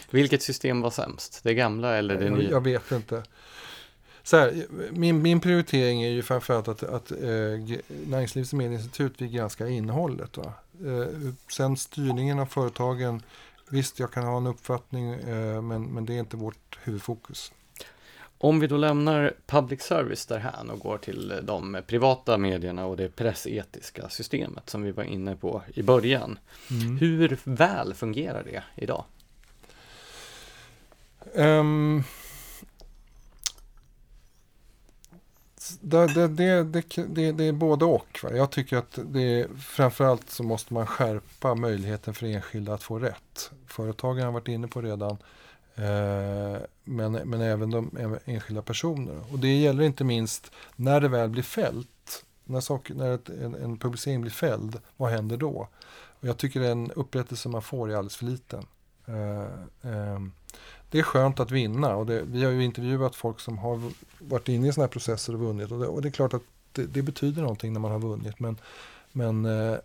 [0.09, 1.39] Vilket system var sämst?
[1.43, 2.49] Det gamla eller det jag, nya?
[2.49, 3.23] Jag vet inte.
[4.23, 7.17] Så här, min, min prioritering är ju framförallt att, att eh,
[8.07, 10.37] Näringslivets medieinstitut vill granska innehållet.
[10.37, 10.53] Va?
[10.85, 13.21] Eh, sen styrningen av företagen,
[13.69, 17.51] visst jag kan ha en uppfattning eh, men, men det är inte vårt huvudfokus.
[18.37, 23.15] Om vi då lämnar public service därhän och går till de privata medierna och det
[23.15, 26.39] pressetiska systemet som vi var inne på i början.
[26.71, 26.97] Mm.
[26.97, 29.05] Hur väl fungerar det idag?
[31.33, 32.03] Um,
[35.81, 36.27] det, det,
[36.63, 38.19] det, det, det är både och.
[38.23, 38.29] Va?
[38.33, 42.99] Jag tycker att det är, framförallt så måste man skärpa möjligheten för enskilda att få
[42.99, 43.51] rätt.
[43.67, 45.17] Företagen har varit inne på redan.
[45.75, 49.21] Eh, men, men även de enskilda personerna.
[49.31, 52.25] Och det gäller inte minst när det väl blir fällt.
[52.45, 55.67] När, saker, när ett, en, en, publicering blir fälld, vad händer då?
[56.19, 58.65] Och jag tycker den upprättelse man får är alldeles för liten.
[59.05, 60.19] Eh, eh,
[60.93, 63.81] det är skönt att vinna och det, vi har ju intervjuat folk som har
[64.19, 65.71] varit inne i sådana här processer och vunnit.
[65.71, 66.41] Och det, och det är klart att
[66.71, 68.39] det, det, betyder någonting när man har vunnit.
[68.39, 68.57] Men,
[69.11, 69.77] men eh,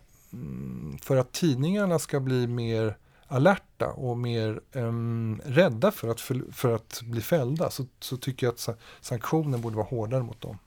[1.01, 2.97] för att tidningarna ska bli mer
[3.27, 8.47] alerta och mer um, rädda för att, för, för, att bli fällda så, så tycker
[8.47, 10.57] jag att sanktionen borde vara hårdare mot dem.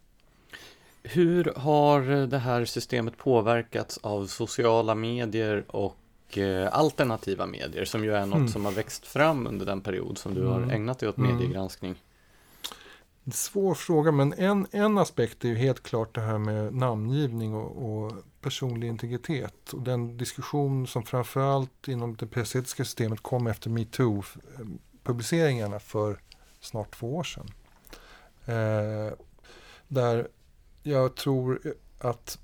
[1.03, 5.97] Hur har det här systemet påverkats av sociala medier och
[6.39, 8.49] Eh, alternativa medier som ju är något mm.
[8.49, 10.71] som har växt fram under den period som du har mm.
[10.71, 11.37] ägnat dig åt mm.
[11.37, 11.95] mediegranskning?
[13.33, 18.05] Svår fråga, men en, en aspekt är ju helt klart det här med namngivning och,
[18.05, 19.73] och personlig integritet.
[19.73, 26.21] Och den diskussion som framförallt inom det pressetiska systemet kom efter metoo-publiceringarna för
[26.61, 27.51] snart två år sedan.
[28.47, 29.13] Eh,
[29.89, 30.29] där
[30.83, 32.39] jag tror att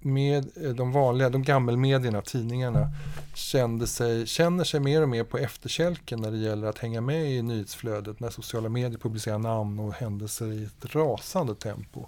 [0.00, 2.90] med eh, de vanliga, de gammelmedierna, tidningarna,
[3.34, 7.30] kände sig, känner sig mer och mer på efterkälken när det gäller att hänga med
[7.32, 12.06] i nyhetsflödet när sociala medier publicerar namn och händelser i ett rasande tempo.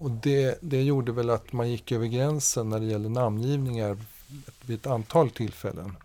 [0.00, 3.96] Och det, det gjorde väl att man gick över gränsen när det gäller namngivningar
[4.66, 5.96] vid ett antal tillfällen.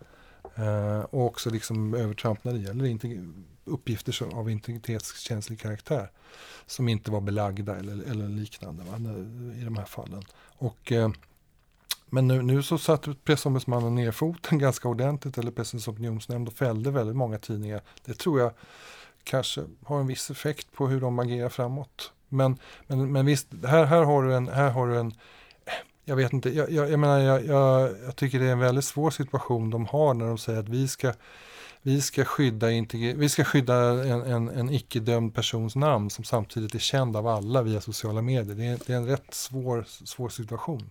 [0.54, 2.86] Eh, och också liksom övertramp när det gäller
[3.66, 6.10] uppgifter av integritetskänslig karaktär
[6.66, 8.96] som inte var belagda eller, eller liknande va,
[9.60, 10.22] i de här fallen.
[10.58, 11.10] Och, eh,
[12.06, 16.90] men nu, nu så satte pressombudsmannen ner foten ganska ordentligt, eller Pressens opinionsnämnd och fällde
[16.90, 17.80] väldigt många tidningar.
[18.04, 18.52] Det tror jag
[19.24, 22.12] kanske har en viss effekt på hur de agerar framåt.
[22.28, 25.14] Men, men, men visst, här, här, har du en, här har du en
[26.08, 28.84] jag vet inte, jag, jag, jag menar, jag, jag, jag, tycker det är en väldigt
[28.84, 31.12] svår situation de har när de säger att vi ska,
[31.86, 32.66] vi ska skydda,
[33.16, 33.74] vi ska skydda
[34.04, 38.54] en, en, en icke-dömd persons namn som samtidigt är känd av alla via sociala medier.
[38.54, 40.90] Det är, det är en rätt svår, svår situation.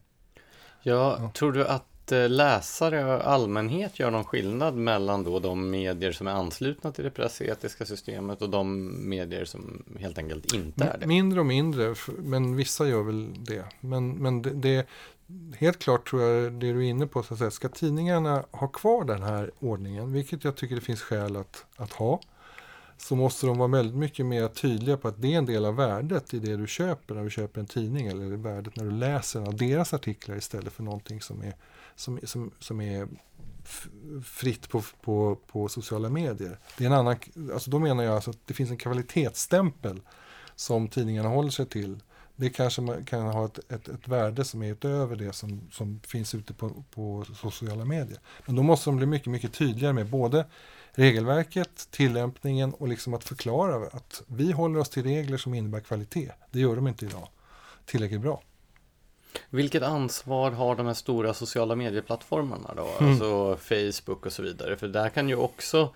[0.84, 5.70] Ja, ja, tror du att eh, läsare och allmänhet gör någon skillnad mellan då de
[5.70, 10.84] medier som är anslutna till det pressetiska systemet och de medier som helt enkelt inte
[10.84, 11.08] är det?
[11.08, 13.66] Mindre och mindre, men vissa gör väl det.
[13.80, 14.88] Men, men det, det,
[15.58, 18.68] helt klart tror jag det du är inne på, så att säga, ska tidningarna ha
[18.68, 22.22] kvar den här ordningen, vilket jag tycker det finns skäl att, att ha,
[22.98, 25.76] så måste de vara väldigt mycket mer tydliga på att det är en del av
[25.76, 29.42] värdet i det du köper när du köper en tidning eller värdet när du läser
[29.42, 31.56] av deras artiklar istället för någonting som är,
[31.96, 33.08] som, som, som är
[34.24, 36.60] fritt på, på, på sociala medier.
[36.78, 37.16] Det är en annan,
[37.54, 40.02] alltså då menar jag alltså att det finns en kvalitetsstämpel
[40.56, 42.00] som tidningarna håller sig till
[42.36, 46.36] det kanske kan ha ett, ett, ett, värde som är utöver det som, som finns
[46.36, 48.20] ute på, på sociala medier.
[48.46, 50.46] Men då måste de bli mycket, mycket tydligare med både
[50.92, 56.32] regelverket, tillämpningen och liksom att förklara att vi håller oss till regler som innebär kvalitet.
[56.52, 57.28] Det gör de inte idag
[57.86, 58.42] tillräckligt bra.
[59.50, 62.88] Vilket ansvar har de här stora sociala medieplattformarna då?
[63.00, 63.12] Mm.
[63.12, 64.78] Alltså Facebook och så vidare.
[64.78, 65.94] För där kan ju också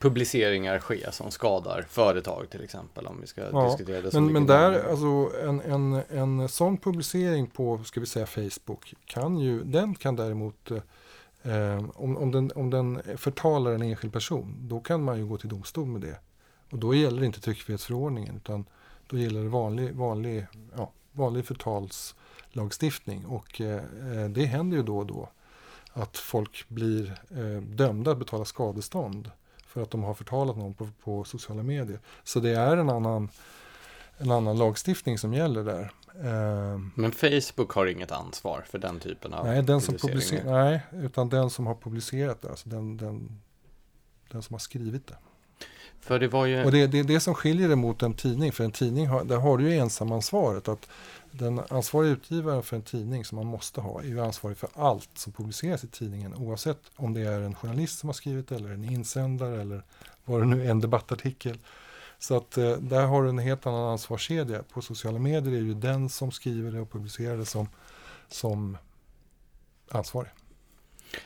[0.00, 4.12] publiceringar ske som skadar företag till exempel om vi ska ja, diskutera det.
[4.12, 9.38] Men, men där, alltså en, en, en sån publicering på, ska vi säga Facebook, kan
[9.38, 10.70] ju, den kan däremot
[11.42, 15.36] eh, om, om, den, om den förtalar en enskild person, då kan man ju gå
[15.36, 16.16] till domstol med det.
[16.70, 18.64] Och då gäller inte tryckfrihetsförordningen utan
[19.06, 20.46] då gäller det vanlig, vanlig,
[20.76, 23.82] ja, vanlig förtalslagstiftning och eh,
[24.28, 25.28] det händer ju då och då
[25.92, 29.30] att folk blir eh, dömda att betala skadestånd
[29.70, 31.98] för att de har förtalat någon på, på sociala medier.
[32.24, 33.28] Så det är en annan,
[34.18, 35.92] en annan lagstiftning som gäller där.
[36.22, 36.90] Ehm.
[36.94, 41.28] Men Facebook har inget ansvar för den typen av nej, den som publicer Nej, utan
[41.28, 43.40] den som har publicerat det, alltså den, den,
[44.30, 45.16] den som har skrivit det.
[46.00, 46.64] För det var ju...
[46.64, 49.36] Och det är det, som skiljer det mot en tidning, för en tidning har, där
[49.36, 50.68] har du ju ensamansvaret.
[50.68, 50.88] Att
[51.30, 55.10] den ansvariga utgivaren för en tidning som man måste ha är ju ansvarig för allt
[55.14, 58.70] som publiceras i tidningen oavsett om det är en journalist som har skrivit det eller
[58.70, 59.82] en insändare eller
[60.24, 61.58] vad det nu är, en debattartikel.
[62.18, 64.62] Så att eh, där har du en helt annan ansvarskedja.
[64.62, 67.68] På sociala medier är det ju den som skriver det och publicerar det som,
[68.28, 68.76] som
[69.88, 70.30] ansvarig.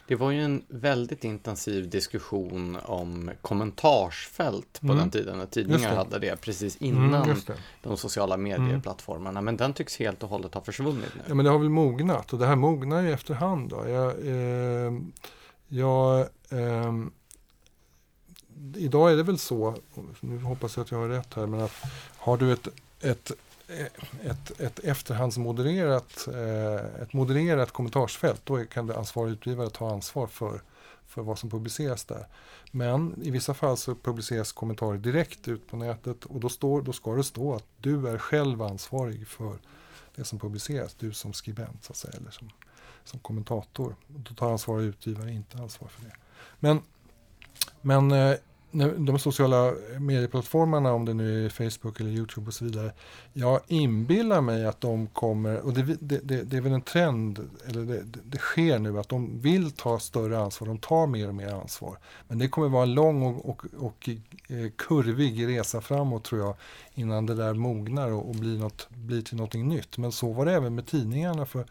[0.06, 4.98] Det var ju en väldigt intensiv diskussion om kommentarsfält på mm.
[4.98, 5.96] den tiden när tidningar det.
[5.96, 7.38] hade det precis mm, innan mm,
[7.82, 9.40] de sociala medieplattformarna.
[9.40, 11.22] Men den tycks helt och hållet ha försvunnit nu.
[11.28, 13.70] Ja, men det har väl mognat och det här mognar ju efterhand.
[13.70, 13.88] Då.
[13.88, 14.92] Jag, eh,
[15.68, 16.94] jag, eh,
[18.76, 19.74] idag är det väl så,
[20.20, 21.82] nu hoppas jag att jag har rätt här, men att
[22.16, 22.68] har du ett,
[23.00, 23.32] ett
[23.68, 23.86] Eh,
[24.30, 30.60] ett, ett efterhandsmodererat eh, ett modererat kommentarsfält, då kan det ansvarig utgivare ta ansvar för,
[31.06, 32.26] för vad som publiceras där.
[32.70, 36.92] Men i vissa fall så publiceras kommentarer direkt ut på nätet och då, står, då
[36.92, 39.58] ska det stå att du är själv ansvarig för
[40.14, 42.50] det som publiceras, du som skribent så att säga, eller som,
[43.04, 43.96] som kommentator.
[44.06, 46.12] Då tar ansvarig utgivare inte ansvar för det.
[46.60, 46.82] Men,
[47.80, 48.36] men eh,
[48.96, 52.92] de sociala medieplattformarna, om det nu är Facebook eller Youtube och så vidare.
[53.32, 57.50] Jag inbillar mig att de kommer, och det, det, det, det är väl en trend,
[57.66, 61.34] eller det, det, sker nu, att de vill ta större ansvar, de tar mer och
[61.34, 61.98] mer ansvar.
[62.28, 64.08] Men det kommer vara en lång och, och, och
[64.48, 66.54] eh, kurvig resa framåt tror jag,
[66.94, 69.98] innan det där mognar och, och blir, något, blir till någonting nytt.
[69.98, 71.66] Men så var det även med tidningarna för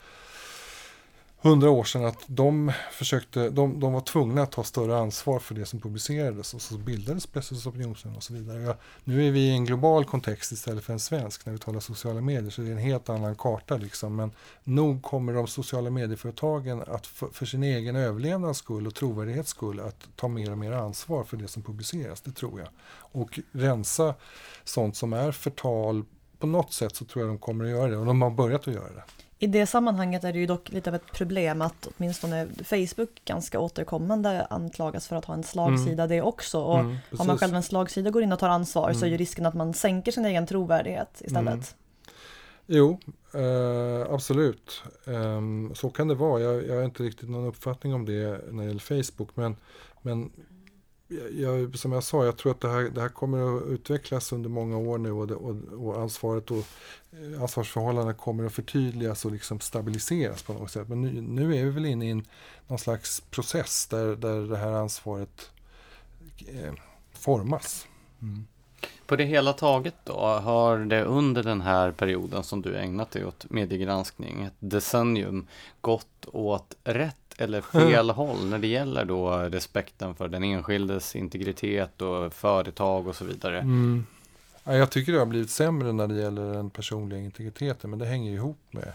[1.44, 5.56] hundra år sedan att de, försökte, de, de var tvungna att ta större ansvar för
[5.56, 8.62] det som publicerades och så bildades Pressens opinionsnämnd och så vidare.
[8.62, 11.80] Ja, nu är vi i en global kontext istället för en svensk när vi talar
[11.80, 14.16] sociala medier så det är en helt annan karta liksom.
[14.16, 14.32] Men
[14.64, 19.80] nog kommer de sociala medieföretagen att för, för sin egen överlevnads skull och trovärdighets skull
[19.80, 22.70] att ta mer och mer ansvar för det som publiceras, det tror jag.
[22.96, 24.14] Och rensa
[24.64, 26.04] sånt som är förtal
[26.40, 28.68] på något sätt så tror jag de kommer att göra det och de har börjat
[28.68, 29.04] att göra det.
[29.44, 33.60] I det sammanhanget är det ju dock lite av ett problem att åtminstone Facebook ganska
[33.60, 36.10] återkommande anklagas för att ha en slagsida mm.
[36.10, 36.62] det också.
[36.62, 39.00] Och mm, har man själv en slagsida går in och tar ansvar mm.
[39.00, 39.18] så är ju mm.
[39.18, 41.54] risken att man sänker sin egen trovärdighet istället.
[41.54, 41.64] Mm.
[42.66, 43.00] Jo,
[43.34, 44.84] eh, absolut.
[45.06, 46.42] Eh, så kan det vara.
[46.42, 49.30] Jag, jag har inte riktigt någon uppfattning om det när det gäller Facebook.
[49.36, 49.56] Men,
[50.02, 50.32] men
[51.32, 54.50] jag, som jag sa, jag tror att det här, det här kommer att utvecklas under
[54.50, 56.66] många år nu och, det, och, och ansvaret och
[57.12, 60.90] eh, ansvarsförhållandena kommer att förtydligas och liksom stabiliseras på något sätt.
[60.90, 62.26] Men nu, nu är vi väl inne i en,
[62.68, 65.52] någon slags process där, där det här ansvaret
[66.48, 66.74] eh,
[67.14, 67.88] formas.
[68.22, 68.46] Mm.
[69.06, 73.26] På det hela taget då, har det under den här perioden som du ägnat dig
[73.26, 75.48] åt mediegranskning, ett decennium,
[75.82, 82.02] gått åt rätt eller fel håll när det gäller då respekten för den enskildes integritet
[82.02, 83.60] och företag och så vidare?
[83.60, 84.06] Mm.
[84.64, 88.06] Ja, jag tycker det har blivit sämre när det gäller den personliga integriteten men det
[88.06, 88.94] hänger ihop med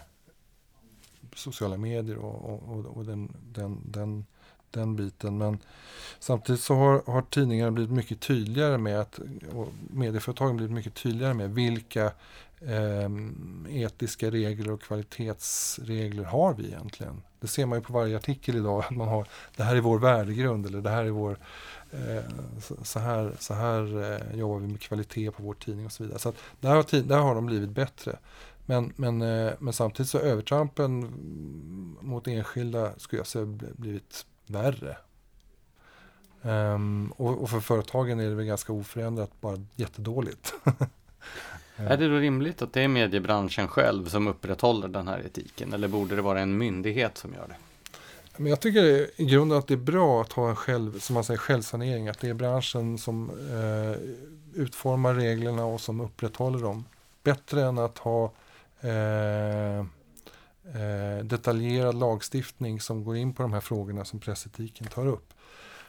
[1.35, 4.25] sociala medier och, och, och den, den, den,
[4.71, 5.37] den biten.
[5.37, 5.57] Men
[6.19, 9.19] samtidigt så har, har tidningarna blivit mycket tydligare med att,
[9.53, 12.11] och medieföretagen blivit mycket tydligare med vilka
[12.61, 13.09] eh,
[13.69, 17.21] etiska regler och kvalitetsregler har vi egentligen?
[17.39, 19.99] Det ser man ju på varje artikel idag, att man har det här är vår
[19.99, 21.37] värdegrund eller det här är vår
[21.91, 22.23] eh,
[22.83, 26.19] så, här, så här eh, jobbar vi med kvalitet på vår tidning och så vidare.
[26.19, 28.19] Så att där, har, där har de blivit bättre.
[28.65, 30.99] Men, men, eh, men samtidigt så har övertrampen
[32.01, 33.45] mot enskilda skulle jag säga
[33.75, 34.97] blivit värre.
[36.41, 40.53] Um, och, och, för företagen är det väl ganska oförändrat, bara jättedåligt.
[41.75, 45.87] Är det då rimligt att det är mediebranschen själv som upprätthåller den här etiken eller
[45.87, 47.55] borde det vara en myndighet som gör det?
[48.37, 51.23] Men jag tycker i grunden att det är bra att ha en själv, som man
[51.23, 52.07] säger, självsanering.
[52.07, 53.97] Att det är branschen som eh,
[54.61, 56.85] utformar reglerna och som upprätthåller dem.
[57.23, 58.23] Bättre än att ha
[58.81, 59.85] eh,
[60.73, 65.33] eh, detaljerad lagstiftning som går in på de här frågorna som pressetiken tar upp.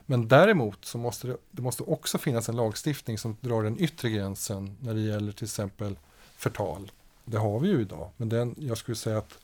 [0.06, 4.10] Men däremot så måste det, det måste också finnas en lagstiftning som drar den yttre
[4.10, 5.98] gränsen när det gäller till exempel
[6.36, 6.92] förtal.
[7.24, 9.38] Det har vi ju idag, men den, jag skulle säga att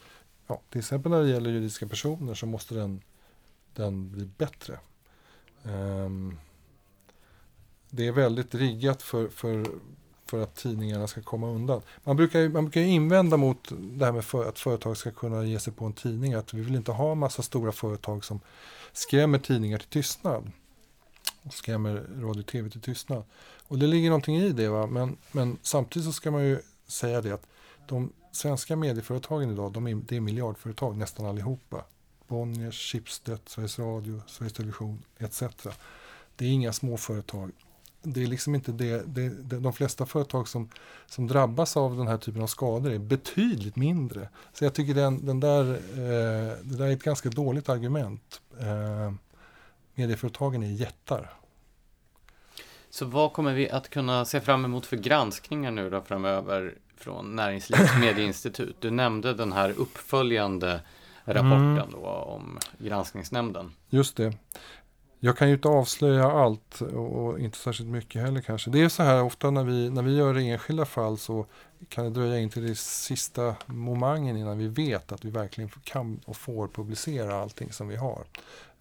[0.46, 3.02] ja, till exempel när det gäller juridiska personer så måste den,
[3.74, 4.78] den bli bättre.
[5.62, 6.38] Um,
[7.90, 9.66] det är väldigt riggat för, för,
[10.26, 11.82] för att tidningarna ska komma undan.
[12.04, 15.60] Man brukar, man brukar invända mot det här med för, att företag ska kunna ge
[15.60, 18.40] sig på en tidning, att vi vill inte ha en massa stora företag som
[18.92, 20.52] skrämmer tidningar till tystnad.
[21.42, 23.22] Och skrämmer radio och tv till tystnad.
[23.68, 24.86] Och det ligger någonting i det, va?
[24.86, 27.46] Men, men samtidigt så ska man ju säga det att
[27.86, 31.84] de svenska medieföretagen idag, de är, det är miljardföretag nästan allihopa.
[32.28, 35.42] Bonniers, Schibsted, Sveriges Radio, Sveriges Television etc.
[36.36, 37.52] Det är inga små företag.
[38.14, 40.68] Det är liksom inte det, det, det, de flesta företag som,
[41.06, 44.28] som drabbas av den här typen av skador är betydligt mindre.
[44.52, 49.12] Så jag tycker den, den där, eh, det där är ett ganska dåligt argument eh,
[49.94, 51.32] medieföretagen är jättar.
[52.90, 57.36] Så vad kommer vi att kunna se fram emot för granskningar nu då framöver från
[57.36, 58.76] Näringslivets medieinstitut?
[58.80, 60.80] Du nämnde den här uppföljande
[61.24, 61.90] rapporten mm.
[61.90, 63.72] då om granskningsnämnden.
[63.88, 64.32] Just det.
[65.20, 68.70] Jag kan ju inte avslöja allt och inte särskilt mycket heller kanske.
[68.70, 71.46] Det är så här ofta när vi, när vi gör enskilda fall så
[71.88, 76.20] kan det dröja in till det sista momangen innan vi vet att vi verkligen kan
[76.24, 78.24] och får publicera allting som vi har.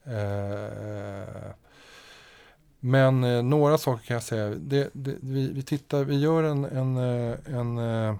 [0.03, 1.51] Eh,
[2.79, 4.49] men eh, några saker kan jag säga.
[4.49, 8.15] Det, det, vi, vi, tittar, vi gör en, en, eh, en eh,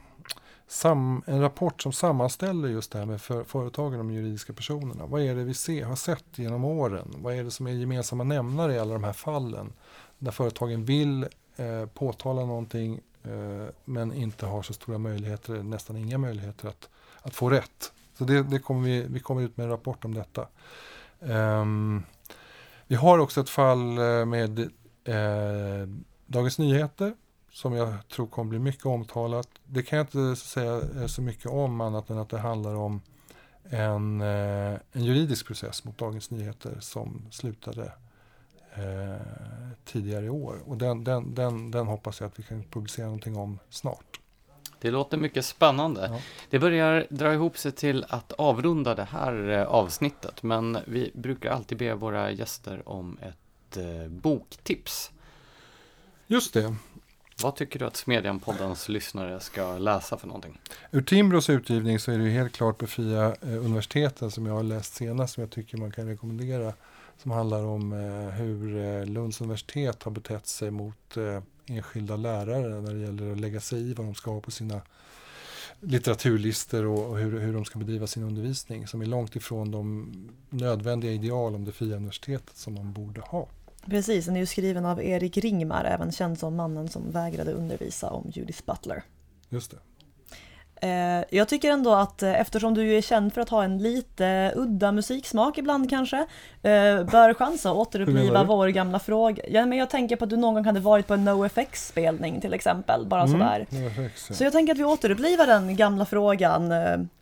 [0.68, 5.06] sam, en rapport som sammanställer just det här med för, företagen och de juridiska personerna.
[5.06, 7.16] Vad är det vi ser, har sett genom åren?
[7.18, 9.74] Vad är det som är gemensamma nämnare i alla de här fallen?
[10.20, 16.18] Där företagen vill eh, påtala någonting eh, men inte har så stora möjligheter, nästan inga
[16.18, 16.90] möjligheter att,
[17.22, 17.92] att få rätt.
[18.18, 20.48] Så det, det kommer vi, vi kommer ut med en rapport om detta.
[21.20, 22.04] Um,
[22.88, 24.60] vi har också ett fall eh, med
[25.04, 25.90] eh,
[26.26, 27.14] Dagens Nyheter
[27.56, 29.50] som jag tror kommer bli mycket omtalat.
[29.66, 33.02] Det kan jag inte säga eh, så mycket om annat än att det handlar om
[33.70, 37.94] en, eh, en juridisk process mot Dagens Nyheter som slutade
[38.74, 39.28] eh,
[39.86, 40.62] tidigare i år.
[40.66, 44.20] Och den, den, den, den hoppas jag att vi kan publicera någonting om snart.
[44.82, 46.10] Det låter mycket spännande.
[46.12, 46.20] Ja.
[46.50, 51.78] Det börjar dra ihop sig till att avrunda det här avsnittet, men vi brukar alltid
[51.78, 53.78] be våra gäster om ett
[54.10, 55.12] boktips.
[56.28, 56.76] Just det.
[57.42, 60.60] Vad tycker du att Smedjan-poddens lyssnare ska läsa för någonting?
[60.92, 64.64] Ur Timbros utgivning så är det ju helt klart Befria Fria universiteten som jag har
[64.64, 66.74] läst senast som jag tycker man kan rekommendera.
[67.22, 71.18] Som handlar om eh, hur eh, Lunds universitet har betett sig mot
[71.66, 74.82] enskilda lärare när det gäller att lägga sig i vad de ska ha på sina
[75.80, 80.12] litteraturlistor och, hur, hur de ska bedriva sin undervisning som är långt ifrån de
[80.50, 83.48] nödvändiga ideal om det fria universitetet som man borde ha.
[83.90, 88.10] Precis, den är ju skriven av Erik Ringmar, även känd som mannen som vägrade undervisa
[88.10, 89.04] om Judith Butler.
[89.50, 89.78] Just det.
[90.82, 94.54] Eh, jag tycker ändå att eh, eftersom du är känd för att ha en lite
[94.56, 96.18] udda musiksmak ibland kanske,
[96.62, 99.44] eh, bör chansa att återuppliva vår gamla fråga.
[99.50, 102.54] Ja, men jag tänker på att du någon gång hade varit på en NoFX-spelning till
[102.54, 103.68] exempel, bara mm, sådär.
[103.70, 104.36] NoFX, ja.
[104.36, 106.74] Så jag tänker att vi återupplivar den gamla frågan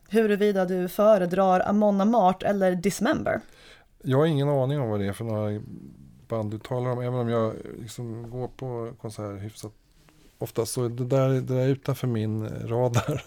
[0.09, 3.41] huruvida du föredrar Amon Amart eller Dismember.
[4.03, 5.61] Jag har ingen aning om vad det är för några
[6.27, 9.71] band du talar om, även om jag liksom går på konserter hyfsat
[10.37, 13.23] ofta, så det där, det där är utanför min radar.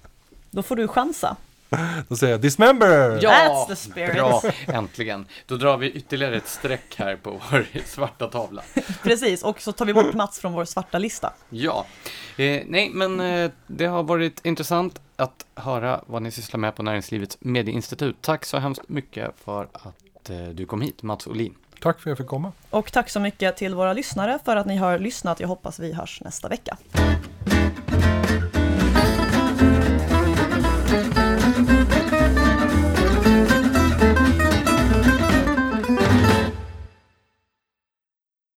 [0.50, 1.36] Då får du chansa.
[2.08, 3.18] Då säger jag Dismember!
[3.22, 4.14] Ja, That's the spirit.
[4.14, 5.26] bra, äntligen.
[5.46, 8.62] Då drar vi ytterligare ett streck här på vår svarta tavla.
[9.02, 11.32] Precis, och så tar vi bort Mats från vår svarta lista.
[11.48, 11.86] Ja,
[12.36, 16.82] eh, nej men eh, det har varit intressant att höra vad ni sysslar med på
[16.82, 18.16] Näringslivets medieinstitut.
[18.20, 21.54] Tack så hemskt mycket för att eh, du kom hit, Mats Olin.
[21.80, 22.52] Tack för att jag fick komma.
[22.70, 25.40] Och tack så mycket till våra lyssnare för att ni har lyssnat.
[25.40, 26.76] Jag hoppas vi hörs nästa vecka.